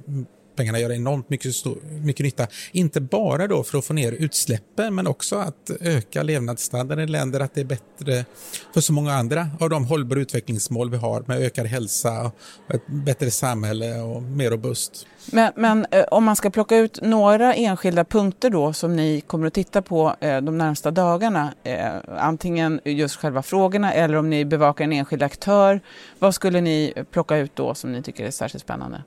pengarna 0.55 0.79
göra 0.79 0.95
enormt 0.95 1.29
mycket, 1.29 1.55
stor, 1.55 1.77
mycket 2.03 2.23
nytta. 2.23 2.47
Inte 2.71 3.01
bara 3.01 3.47
då 3.47 3.63
för 3.63 3.77
att 3.77 3.85
få 3.85 3.93
ner 3.93 4.11
utsläppen 4.11 4.95
men 4.95 5.07
också 5.07 5.35
att 5.35 5.71
öka 5.79 6.23
levnadsstandarden 6.23 7.09
i 7.09 7.11
länder, 7.11 7.39
att 7.39 7.53
det 7.53 7.61
är 7.61 7.65
bättre 7.65 8.25
för 8.73 8.81
så 8.81 8.93
många 8.93 9.13
andra 9.13 9.47
av 9.59 9.69
de 9.69 9.85
hållbara 9.85 10.19
utvecklingsmål 10.19 10.89
vi 10.89 10.97
har 10.97 11.23
med 11.27 11.37
ökad 11.37 11.65
hälsa, 11.65 12.31
ett 12.73 12.87
bättre 12.87 13.31
samhälle 13.31 14.01
och 14.01 14.23
mer 14.23 14.51
robust. 14.51 15.07
Men, 15.31 15.51
men 15.55 15.85
eh, 15.91 16.03
om 16.11 16.23
man 16.23 16.35
ska 16.35 16.49
plocka 16.49 16.77
ut 16.77 17.01
några 17.01 17.53
enskilda 17.53 18.05
punkter 18.05 18.49
då 18.49 18.73
som 18.73 18.95
ni 18.95 19.21
kommer 19.21 19.47
att 19.47 19.53
titta 19.53 19.81
på 19.81 20.15
eh, 20.19 20.41
de 20.41 20.57
närmsta 20.57 20.91
dagarna, 20.91 21.53
eh, 21.63 21.91
antingen 22.17 22.79
just 22.85 23.15
själva 23.15 23.41
frågorna 23.41 23.93
eller 23.93 24.15
om 24.15 24.29
ni 24.29 24.45
bevakar 24.45 24.83
en 24.83 24.91
enskild 24.91 25.23
aktör, 25.23 25.81
vad 26.19 26.35
skulle 26.35 26.61
ni 26.61 26.93
plocka 27.11 27.37
ut 27.37 27.55
då 27.55 27.75
som 27.75 27.91
ni 27.91 28.03
tycker 28.03 28.25
är 28.25 28.31
särskilt 28.31 28.63
spännande? 28.63 29.03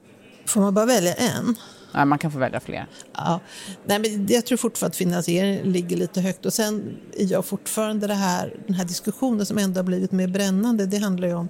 Får 0.47 0.61
man 0.61 0.75
bara 0.75 0.87
välja 0.87 1.15
en? 1.15 1.57
Nej, 1.95 2.05
man 2.05 2.19
kan 2.19 2.33
få 2.33 2.39
välja 2.39 2.61
fler. 2.61 2.87
Ja. 3.13 3.41
Nej, 3.87 3.99
men 3.99 4.27
jag 4.27 4.47
tror 4.47 4.59
fortfarande 4.59 4.93
att 4.93 4.97
finansieringen 4.97 5.73
ligger 5.73 5.97
lite 5.97 6.21
högt. 6.21 6.47
Och 6.47 6.53
sen 6.53 6.97
är 7.17 7.33
jag 7.33 7.45
fortfarande 7.45 8.07
det 8.07 8.15
här, 8.15 8.57
den 8.67 8.75
här 8.75 8.85
diskussionen 8.85 9.47
som 9.47 9.59
ändå 9.59 9.79
har 9.79 9.85
blivit 9.85 10.13
mer 10.13 10.29
brännande. 10.29 10.87
Det 10.87 10.99
handlar 10.99 11.29
ju 11.29 11.35
om 11.35 11.49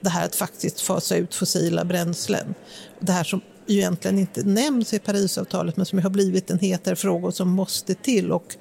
det 0.00 0.08
här 0.08 0.24
att 0.24 0.34
faktiskt 0.36 0.80
fasa 0.80 1.16
ut 1.16 1.34
fossila 1.34 1.84
bränslen. 1.84 2.54
Det 3.00 3.12
här 3.12 3.24
som 3.24 3.40
ju 3.66 3.78
egentligen 3.78 4.18
inte 4.18 4.42
nämns 4.42 4.94
i 4.94 4.98
Parisavtalet 4.98 5.76
men 5.76 5.86
som 5.86 5.98
har 5.98 6.10
blivit 6.10 6.50
en 6.50 6.58
hetare 6.58 6.96
fråga 6.96 7.26
och 7.26 7.34
som 7.34 7.50
måste 7.50 7.94
till. 7.94 8.32
Och 8.32 8.56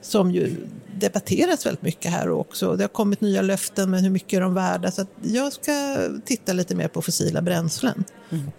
som 0.00 0.30
ju 0.32 0.56
debatteras 1.00 1.66
väldigt 1.66 1.82
mycket 1.82 2.10
här 2.10 2.30
också. 2.30 2.76
Det 2.76 2.84
har 2.84 2.88
kommit 2.88 3.20
nya 3.20 3.42
löften, 3.42 3.90
men 3.90 4.04
hur 4.04 4.10
mycket 4.10 4.36
är 4.36 4.40
de 4.40 4.54
värda? 4.54 4.90
Så 4.90 5.06
jag 5.22 5.52
ska 5.52 5.96
titta 6.24 6.52
lite 6.52 6.74
mer 6.74 6.88
på 6.88 7.02
fossila 7.02 7.42
bränslen. 7.42 8.04
Mm. 8.30 8.50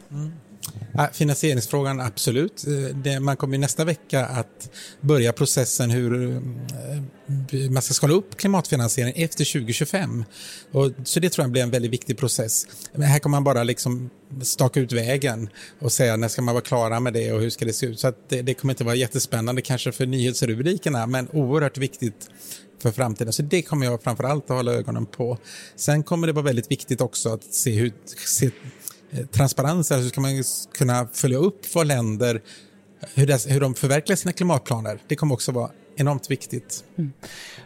Finansieringsfrågan, 1.13 2.01
absolut. 2.01 2.65
Eh, 3.05 3.19
man 3.19 3.38
kommer 3.38 3.57
nästa 3.57 3.85
vecka 3.85 4.25
att 4.25 4.69
börja 5.01 5.33
processen 5.33 5.91
hur 5.91 6.31
eh, 6.35 7.71
man 7.71 7.81
ska 7.81 7.93
skala 7.93 8.13
upp 8.13 8.38
klimatfinansiering 8.38 9.13
efter 9.15 9.53
2025. 9.53 10.25
Och, 10.71 10.91
så 11.03 11.19
det 11.19 11.29
tror 11.29 11.43
jag 11.43 11.51
blir 11.51 11.63
en 11.63 11.71
väldigt 11.71 11.91
viktig 11.91 12.17
process. 12.17 12.67
Men 12.93 13.01
här 13.01 13.19
kommer 13.19 13.35
man 13.35 13.43
bara 13.43 13.63
liksom 13.63 14.09
staka 14.41 14.79
ut 14.79 14.91
vägen 14.91 15.49
och 15.79 15.91
säga 15.91 16.15
när 16.15 16.27
ska 16.27 16.41
man 16.41 16.53
vara 16.55 16.63
klara 16.63 16.99
med 16.99 17.13
det 17.13 17.31
och 17.31 17.41
hur 17.41 17.49
ska 17.49 17.65
det 17.65 17.73
se 17.73 17.85
ut. 17.85 17.99
Så 17.99 18.13
det, 18.29 18.41
det 18.41 18.53
kommer 18.53 18.73
inte 18.73 18.83
vara 18.83 18.95
jättespännande 18.95 19.61
kanske 19.61 19.91
för 19.91 20.05
nyhetsrubrikerna 20.05 21.07
men 21.07 21.29
oerhört 21.33 21.77
viktigt 21.77 22.29
för 22.79 22.91
framtiden. 22.91 23.33
Så 23.33 23.41
det 23.41 23.61
kommer 23.61 23.85
jag 23.85 24.03
framför 24.03 24.23
allt 24.23 24.43
att 24.43 24.57
hålla 24.57 24.73
ögonen 24.73 25.05
på. 25.05 25.38
Sen 25.75 26.03
kommer 26.03 26.27
det 26.27 26.33
vara 26.33 26.45
väldigt 26.45 26.71
viktigt 26.71 27.01
också 27.01 27.29
att 27.29 27.43
se 27.43 27.71
hur 27.71 27.93
se 28.25 28.49
Eh, 29.15 29.25
transparens, 29.25 29.91
alltså, 29.91 30.04
hur 30.04 30.10
ska 30.10 30.21
man 30.21 30.43
kunna 30.73 31.08
följa 31.13 31.38
upp 31.38 31.75
vad 31.75 31.88
länder, 31.88 32.41
hur, 33.13 33.28
det, 33.28 33.45
hur 33.49 33.62
de 33.62 33.73
förverkligar 33.73 34.17
sina 34.17 34.32
klimatplaner. 34.32 34.99
Det 35.08 35.15
kommer 35.15 35.34
också 35.34 35.51
vara 35.51 35.69
enormt 35.95 36.32
viktigt. 36.32 36.84
Mm. 36.95 37.13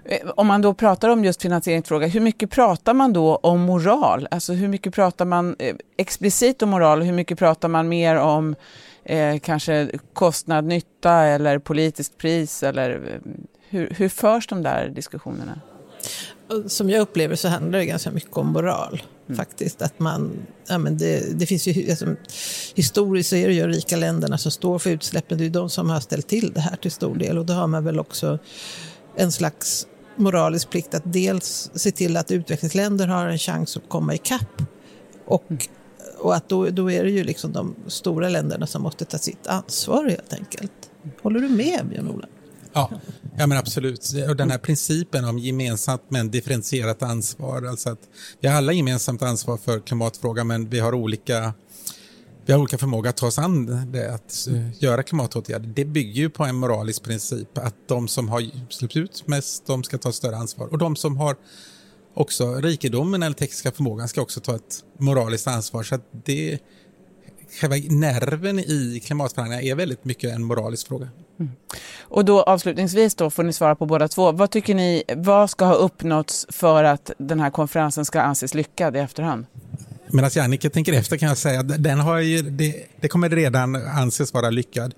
Eh, 0.05 0.29
om 0.35 0.47
man 0.47 0.61
då 0.61 0.73
pratar 0.73 1.09
om 1.09 1.25
just 1.25 1.41
finansieringsfråga, 1.41 2.07
hur 2.07 2.19
mycket 2.19 2.49
pratar 2.49 2.93
man 2.93 3.13
då 3.13 3.35
om 3.35 3.61
moral? 3.61 4.27
Alltså 4.31 4.53
hur 4.53 4.67
mycket 4.67 4.93
pratar 4.93 5.25
man 5.25 5.55
eh, 5.59 5.75
explicit 5.97 6.61
om 6.61 6.69
moral? 6.69 7.01
Hur 7.01 7.13
mycket 7.13 7.39
pratar 7.39 7.67
man 7.67 7.89
mer 7.89 8.15
om 8.15 8.55
eh, 9.03 9.39
kanske 9.39 9.89
kostnad, 10.13 10.65
nytta 10.65 11.13
eller 11.13 11.59
politiskt 11.59 12.17
pris? 12.17 12.63
Eller, 12.63 13.19
hur, 13.69 13.93
hur 13.97 14.09
förs 14.09 14.47
de 14.47 14.63
där 14.63 14.89
diskussionerna? 14.89 15.61
Som 16.67 16.89
jag 16.89 17.01
upplever 17.01 17.35
så 17.35 17.47
handlar 17.47 17.79
det 17.79 17.85
ganska 17.85 18.11
mycket 18.11 18.37
om 18.37 18.47
moral. 18.47 19.01
Mm. 19.27 19.37
Faktiskt 19.37 19.81
att 19.81 19.99
man, 19.99 20.31
ja, 20.67 20.77
men 20.77 20.97
det, 20.97 21.39
det 21.39 21.45
finns 21.45 21.67
ju, 21.67 21.89
alltså, 21.89 22.15
historiskt 22.75 23.29
så 23.29 23.35
är 23.35 23.47
det 23.47 23.53
ju 23.53 23.67
rika 23.67 23.97
länderna 23.97 24.37
som 24.37 24.51
står 24.51 24.79
för 24.79 24.89
utsläppen. 24.89 25.37
Det 25.37 25.45
är 25.45 25.49
de 25.49 25.69
som 25.69 25.89
har 25.89 25.99
ställt 25.99 26.27
till 26.27 26.51
det 26.53 26.61
här 26.61 26.75
till 26.75 26.91
stor 26.91 27.15
del. 27.15 27.37
Och 27.37 27.45
då 27.45 27.53
har 27.53 27.67
man 27.67 27.83
väl 27.83 27.99
också 27.99 28.39
en 29.15 29.31
slags 29.31 29.87
moralisk 30.15 30.69
plikt 30.69 30.93
att 30.93 31.03
dels 31.05 31.71
se 31.73 31.91
till 31.91 32.17
att 32.17 32.31
utvecklingsländer 32.31 33.07
har 33.07 33.27
en 33.27 33.37
chans 33.37 33.77
att 33.77 33.89
komma 33.89 34.13
ikapp. 34.13 34.61
Och, 35.25 35.45
mm. 35.49 35.61
och 36.19 36.35
att 36.35 36.49
då, 36.49 36.69
då 36.69 36.91
är 36.91 37.03
det 37.03 37.11
ju 37.11 37.23
liksom 37.23 37.53
de 37.53 37.75
stora 37.87 38.29
länderna 38.29 38.67
som 38.67 38.81
måste 38.81 39.05
ta 39.05 39.17
sitt 39.17 39.47
ansvar 39.47 40.09
helt 40.09 40.33
enkelt. 40.33 40.71
Håller 41.21 41.39
du 41.39 41.49
med 41.49 41.87
Björn-Ola? 41.89 42.27
Ja, 42.79 42.89
ja 43.37 43.47
men 43.47 43.57
absolut. 43.57 44.13
Och 44.29 44.35
den 44.35 44.51
här 44.51 44.57
principen 44.57 45.25
om 45.25 45.39
gemensamt 45.39 46.03
men 46.09 46.31
differentierat 46.31 47.03
ansvar. 47.03 47.63
Alltså 47.63 47.89
att 47.89 47.99
vi 48.39 48.47
har 48.47 48.55
alla 48.55 48.73
gemensamt 48.73 49.21
ansvar 49.21 49.57
för 49.57 49.79
klimatfrågan 49.79 50.47
men 50.47 50.69
vi 50.69 50.79
har 50.79 50.93
olika 50.93 51.53
vi 52.45 52.53
har 52.53 52.59
olika 52.59 52.77
förmåga 52.77 53.09
att 53.09 53.17
ta 53.17 53.27
oss 53.27 53.39
an 53.39 53.91
det, 53.91 54.13
att 54.13 54.47
uh, 54.51 54.83
göra 54.83 55.03
klimatåtgärder. 55.03 55.69
Det 55.75 55.85
bygger 55.85 56.21
ju 56.21 56.29
på 56.29 56.43
en 56.43 56.55
moralisk 56.55 57.03
princip 57.03 57.57
att 57.57 57.75
de 57.87 58.07
som 58.07 58.29
har 58.29 58.43
släppt 58.69 58.95
ut 58.95 59.27
mest, 59.27 59.65
de 59.65 59.83
ska 59.83 59.97
ta 59.97 60.11
större 60.11 60.35
ansvar. 60.37 60.67
Och 60.67 60.77
de 60.77 60.95
som 60.95 61.17
har 61.17 61.35
också 62.13 62.55
rikedomen 62.55 63.23
eller 63.23 63.35
tekniska 63.35 63.71
förmågan 63.71 64.07
ska 64.07 64.21
också 64.21 64.39
ta 64.39 64.55
ett 64.55 64.83
moraliskt 64.99 65.47
ansvar. 65.47 65.83
Så 65.83 65.95
att 65.95 66.05
det, 66.25 66.59
själva 67.51 67.75
nerven 67.89 68.59
i 68.59 69.01
klimatförhandlingarna 69.05 69.63
är 69.63 69.75
väldigt 69.75 70.05
mycket 70.05 70.33
en 70.33 70.43
moralisk 70.43 70.87
fråga. 70.87 71.07
Mm. 71.39 71.51
Och 72.01 72.25
då 72.25 72.43
avslutningsvis 72.43 73.15
då 73.15 73.29
får 73.29 73.43
ni 73.43 73.53
svara 73.53 73.75
på 73.75 73.85
båda 73.85 74.07
två. 74.07 74.31
Vad 74.31 74.51
tycker 74.51 74.75
ni, 74.75 75.03
vad 75.15 75.49
ska 75.49 75.65
ha 75.65 75.73
uppnåtts 75.73 76.45
för 76.49 76.83
att 76.83 77.11
den 77.17 77.39
här 77.39 77.49
konferensen 77.49 78.05
ska 78.05 78.21
anses 78.21 78.53
lyckad 78.53 78.95
i 78.95 78.99
efterhand? 78.99 79.45
Medan 80.11 80.29
Jannike 80.33 80.69
tänker 80.69 80.93
efter 80.93 81.17
kan 81.17 81.29
jag 81.29 81.37
säga 81.37 81.59
att 81.59 81.83
den 81.83 81.99
har 81.99 82.19
ju, 82.19 82.41
det, 82.41 82.85
det 83.01 83.07
kommer 83.07 83.29
redan 83.29 83.75
anses 83.75 84.33
vara 84.33 84.49
lyckad 84.49 84.93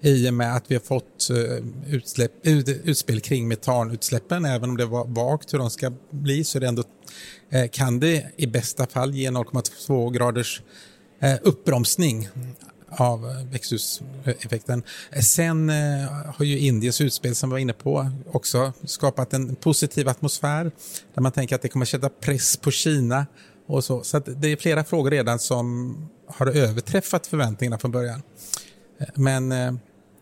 i 0.00 0.28
och 0.30 0.34
med 0.34 0.56
att 0.56 0.64
vi 0.68 0.74
har 0.74 0.82
fått 0.82 1.28
uh, 1.30 1.94
utsläpp, 1.94 2.32
ut, 2.42 2.68
utspel 2.68 3.20
kring 3.20 3.48
metanutsläppen. 3.48 4.44
Även 4.44 4.70
om 4.70 4.76
det 4.76 4.86
var 4.86 5.04
vagt 5.06 5.54
hur 5.54 5.58
de 5.58 5.70
ska 5.70 5.92
bli 6.10 6.44
så 6.44 6.58
det 6.58 6.68
ändå, 6.68 6.82
uh, 6.82 7.66
kan 7.72 8.00
det 8.00 8.26
i 8.36 8.46
bästa 8.46 8.86
fall 8.86 9.14
ge 9.14 9.30
0,2 9.30 10.10
graders 10.10 10.62
Eh, 11.20 11.36
uppbromsning 11.42 12.28
av 12.90 13.30
eh, 13.30 13.44
växthuseffekten. 13.52 14.82
Eh, 15.10 15.20
sen 15.20 15.68
har 16.36 16.44
ju 16.44 16.58
Indiens 16.58 17.00
utspel 17.00 17.34
som 17.34 17.50
vi 17.50 17.52
var 17.52 17.58
inne 17.58 17.72
på 17.72 18.10
också 18.32 18.72
skapat 18.84 19.32
en 19.32 19.56
positiv 19.56 20.08
atmosfär 20.08 20.70
där 21.14 21.22
man 21.22 21.32
tänker 21.32 21.54
att 21.54 21.62
det 21.62 21.68
kommer 21.68 21.86
sätta 21.86 22.08
press 22.08 22.56
på 22.56 22.70
Kina 22.70 23.26
och 23.66 23.84
så 23.84 24.02
så 24.02 24.18
det 24.18 24.48
är 24.48 24.56
flera 24.56 24.84
frågor 24.84 25.10
redan 25.10 25.38
som 25.38 25.96
har 26.26 26.46
överträffat 26.46 27.26
förväntningarna 27.26 27.78
från 27.78 27.90
början. 27.90 28.22
Men 29.14 29.48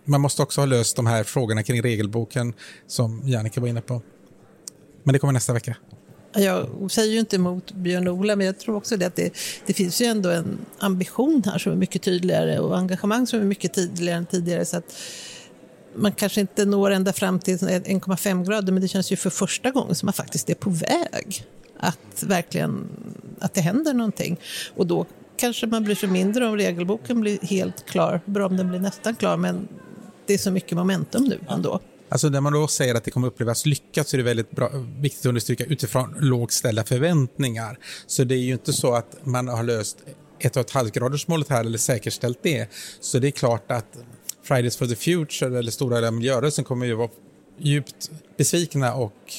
man 0.04 0.20
måste 0.20 0.42
också 0.42 0.60
ha 0.60 0.66
löst 0.66 0.96
de 0.96 1.06
här 1.06 1.24
frågorna 1.24 1.62
kring 1.62 1.82
regelboken 1.82 2.54
som 2.86 3.22
Jannica 3.24 3.60
var 3.60 3.68
inne 3.68 3.80
på. 3.80 4.02
Men 5.02 5.12
det 5.12 5.18
kommer 5.18 5.32
nästa 5.32 5.52
vecka. 5.52 5.76
Jag 6.34 6.90
säger 6.90 7.12
ju 7.12 7.18
inte 7.18 7.36
emot 7.36 7.72
Björn-Ola, 7.72 8.36
men 8.36 8.46
jag 8.46 8.58
tror 8.58 8.76
också 8.76 8.96
det 8.96 9.06
att 9.06 9.16
det, 9.16 9.32
det, 9.66 9.72
finns 9.72 10.02
ju 10.02 10.06
ändå 10.06 10.30
en 10.30 10.58
ambition 10.78 11.42
här 11.46 11.58
som 11.58 11.72
är 11.72 11.76
mycket 11.76 12.02
tydligare 12.02 12.58
och 12.58 12.78
engagemang 12.78 13.26
som 13.26 13.40
är 13.40 13.44
mycket 13.44 13.74
tydligare 13.74 14.18
än 14.18 14.26
tidigare. 14.26 14.64
Så 14.64 14.76
att 14.76 14.94
man 15.94 16.12
kanske 16.12 16.40
inte 16.40 16.64
når 16.64 16.90
ända 16.90 17.12
fram 17.12 17.40
till 17.40 17.56
1,5 17.56 18.46
grader, 18.46 18.72
men 18.72 18.82
det 18.82 18.88
känns 18.88 19.12
ju 19.12 19.16
för 19.16 19.30
första 19.30 19.70
gången 19.70 19.94
som 19.94 20.06
man 20.06 20.12
faktiskt 20.12 20.50
är 20.50 20.54
på 20.54 20.70
väg 20.70 21.46
att 21.78 22.22
verkligen 22.22 22.88
att 23.38 23.54
det 23.54 23.60
händer 23.60 23.94
någonting. 23.94 24.40
Och 24.76 24.86
då 24.86 25.06
kanske 25.36 25.66
man 25.66 25.84
bryr 25.84 25.94
sig 25.94 26.08
mindre 26.08 26.46
om 26.46 26.56
regelboken 26.56 27.20
blir 27.20 27.38
helt 27.42 27.86
klar, 27.86 28.20
bra 28.24 28.46
om 28.46 28.56
den 28.56 28.68
blir 28.68 28.80
nästan 28.80 29.16
klar, 29.16 29.36
men 29.36 29.68
det 30.26 30.34
är 30.34 30.38
så 30.38 30.50
mycket 30.50 30.76
momentum 30.76 31.24
nu 31.24 31.38
ändå. 31.48 31.80
Alltså 32.12 32.28
när 32.28 32.40
man 32.40 32.52
då 32.52 32.68
säger 32.68 32.94
att 32.94 33.04
det 33.04 33.10
kommer 33.10 33.26
upplevas 33.26 33.66
lyckat 33.66 34.08
så 34.08 34.16
är 34.16 34.18
det 34.18 34.24
väldigt 34.24 34.50
bra, 34.50 34.70
viktigt 35.00 35.20
att 35.20 35.26
understryka 35.26 35.64
utifrån 35.64 36.16
lågt 36.20 36.52
ställda 36.52 36.84
förväntningar. 36.84 37.78
Så 38.06 38.24
det 38.24 38.34
är 38.34 38.38
ju 38.38 38.52
inte 38.52 38.72
så 38.72 38.94
att 38.94 39.26
man 39.26 39.48
har 39.48 39.62
löst 39.62 39.96
ett 40.38 40.56
och 40.56 40.60
ett 40.60 40.70
halvt 40.70 40.92
gradersmålet 40.94 41.48
här 41.48 41.60
eller 41.60 41.78
säkerställt 41.78 42.38
det. 42.42 42.68
Så 43.00 43.18
det 43.18 43.28
är 43.28 43.30
klart 43.30 43.70
att 43.70 43.98
Fridays 44.42 44.76
for 44.76 44.86
the 44.86 44.96
Future 44.96 45.58
eller 45.58 45.70
stora 45.70 46.10
miljörörelsen 46.10 46.64
kommer 46.64 46.86
ju 46.86 46.94
vara 46.94 47.10
djupt 47.58 48.10
besvikna 48.36 48.94
och 48.94 49.32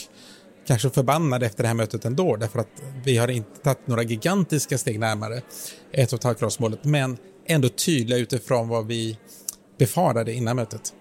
kanske 0.68 0.90
förbannade 0.90 1.46
efter 1.46 1.64
det 1.64 1.68
här 1.68 1.76
mötet 1.76 2.06
ändå 2.06 2.36
därför 2.36 2.60
att 2.60 2.84
vi 3.04 3.18
har 3.18 3.28
inte 3.28 3.60
tagit 3.60 3.88
några 3.88 4.04
gigantiska 4.04 4.78
steg 4.78 5.00
närmare 5.00 5.42
ett 5.92 6.14
och 6.14 6.20
ett 6.20 6.24
halvt 6.24 6.40
gradersmålet 6.40 6.84
men 6.84 7.18
ändå 7.46 7.70
tydliga 7.70 8.20
utifrån 8.20 8.68
vad 8.68 8.88
vi 8.88 9.18
befarade 9.78 10.34
innan 10.34 10.56
mötet. 10.56 10.94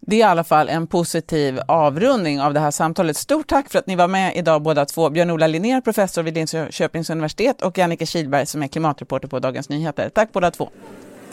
Det 0.00 0.16
är 0.16 0.20
i 0.20 0.22
alla 0.22 0.44
fall 0.44 0.68
en 0.68 0.86
positiv 0.86 1.60
avrundning 1.68 2.40
av 2.40 2.54
det 2.54 2.60
här 2.60 2.70
samtalet. 2.70 3.16
Stort 3.16 3.48
tack 3.48 3.70
för 3.70 3.78
att 3.78 3.86
ni 3.86 3.96
var 3.96 4.08
med 4.08 4.36
idag 4.36 4.62
båda 4.62 4.84
två. 4.84 5.10
Björn-Ola 5.10 5.46
Linnér, 5.46 5.80
professor 5.80 6.22
vid 6.22 6.34
Linköpings 6.34 7.10
universitet 7.10 7.62
och 7.62 7.78
Jannike 7.78 8.06
Kihlberg 8.06 8.46
som 8.46 8.62
är 8.62 8.68
klimatreporter 8.68 9.28
på 9.28 9.38
Dagens 9.38 9.68
Nyheter. 9.68 10.08
Tack 10.08 10.32
båda 10.32 10.50
två. 10.50 10.70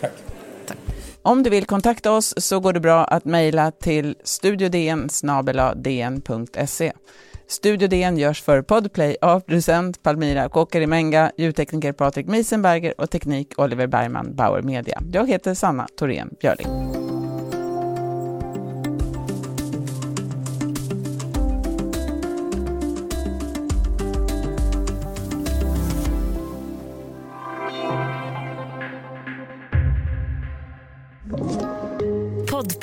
Tack. 0.02 0.12
tack. 0.68 0.78
Om 1.22 1.44
du 1.44 1.50
vill 1.50 1.66
kontakta 1.66 2.12
oss 2.12 2.34
så 2.38 2.60
går 2.60 2.74
det 2.74 2.80
bra 2.80 3.06
att 3.06 3.26
mejla 3.26 3.72
till 3.72 4.16
studiodn 4.24 5.10
Studio 7.48 7.88
DN 7.88 8.18
görs 8.18 8.42
för 8.42 8.62
Podplay 8.62 9.18
av 9.22 9.40
producent 9.40 10.04
Palmira 10.04 10.50
Kokarimenga, 10.50 11.32
ljudtekniker 11.38 11.92
Patrik 11.92 12.28
Miesenberger 12.28 13.02
och 13.02 13.10
teknik 13.10 13.60
Oliver 13.60 13.88
Bergman, 13.88 14.36
Bauer 14.36 14.62
Media. 14.62 15.02
Jag 15.12 15.30
heter 15.30 15.54
Sanna 15.54 15.88
Thorén 15.98 16.36
Björling. 16.42 16.68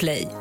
Podplay 0.01 0.40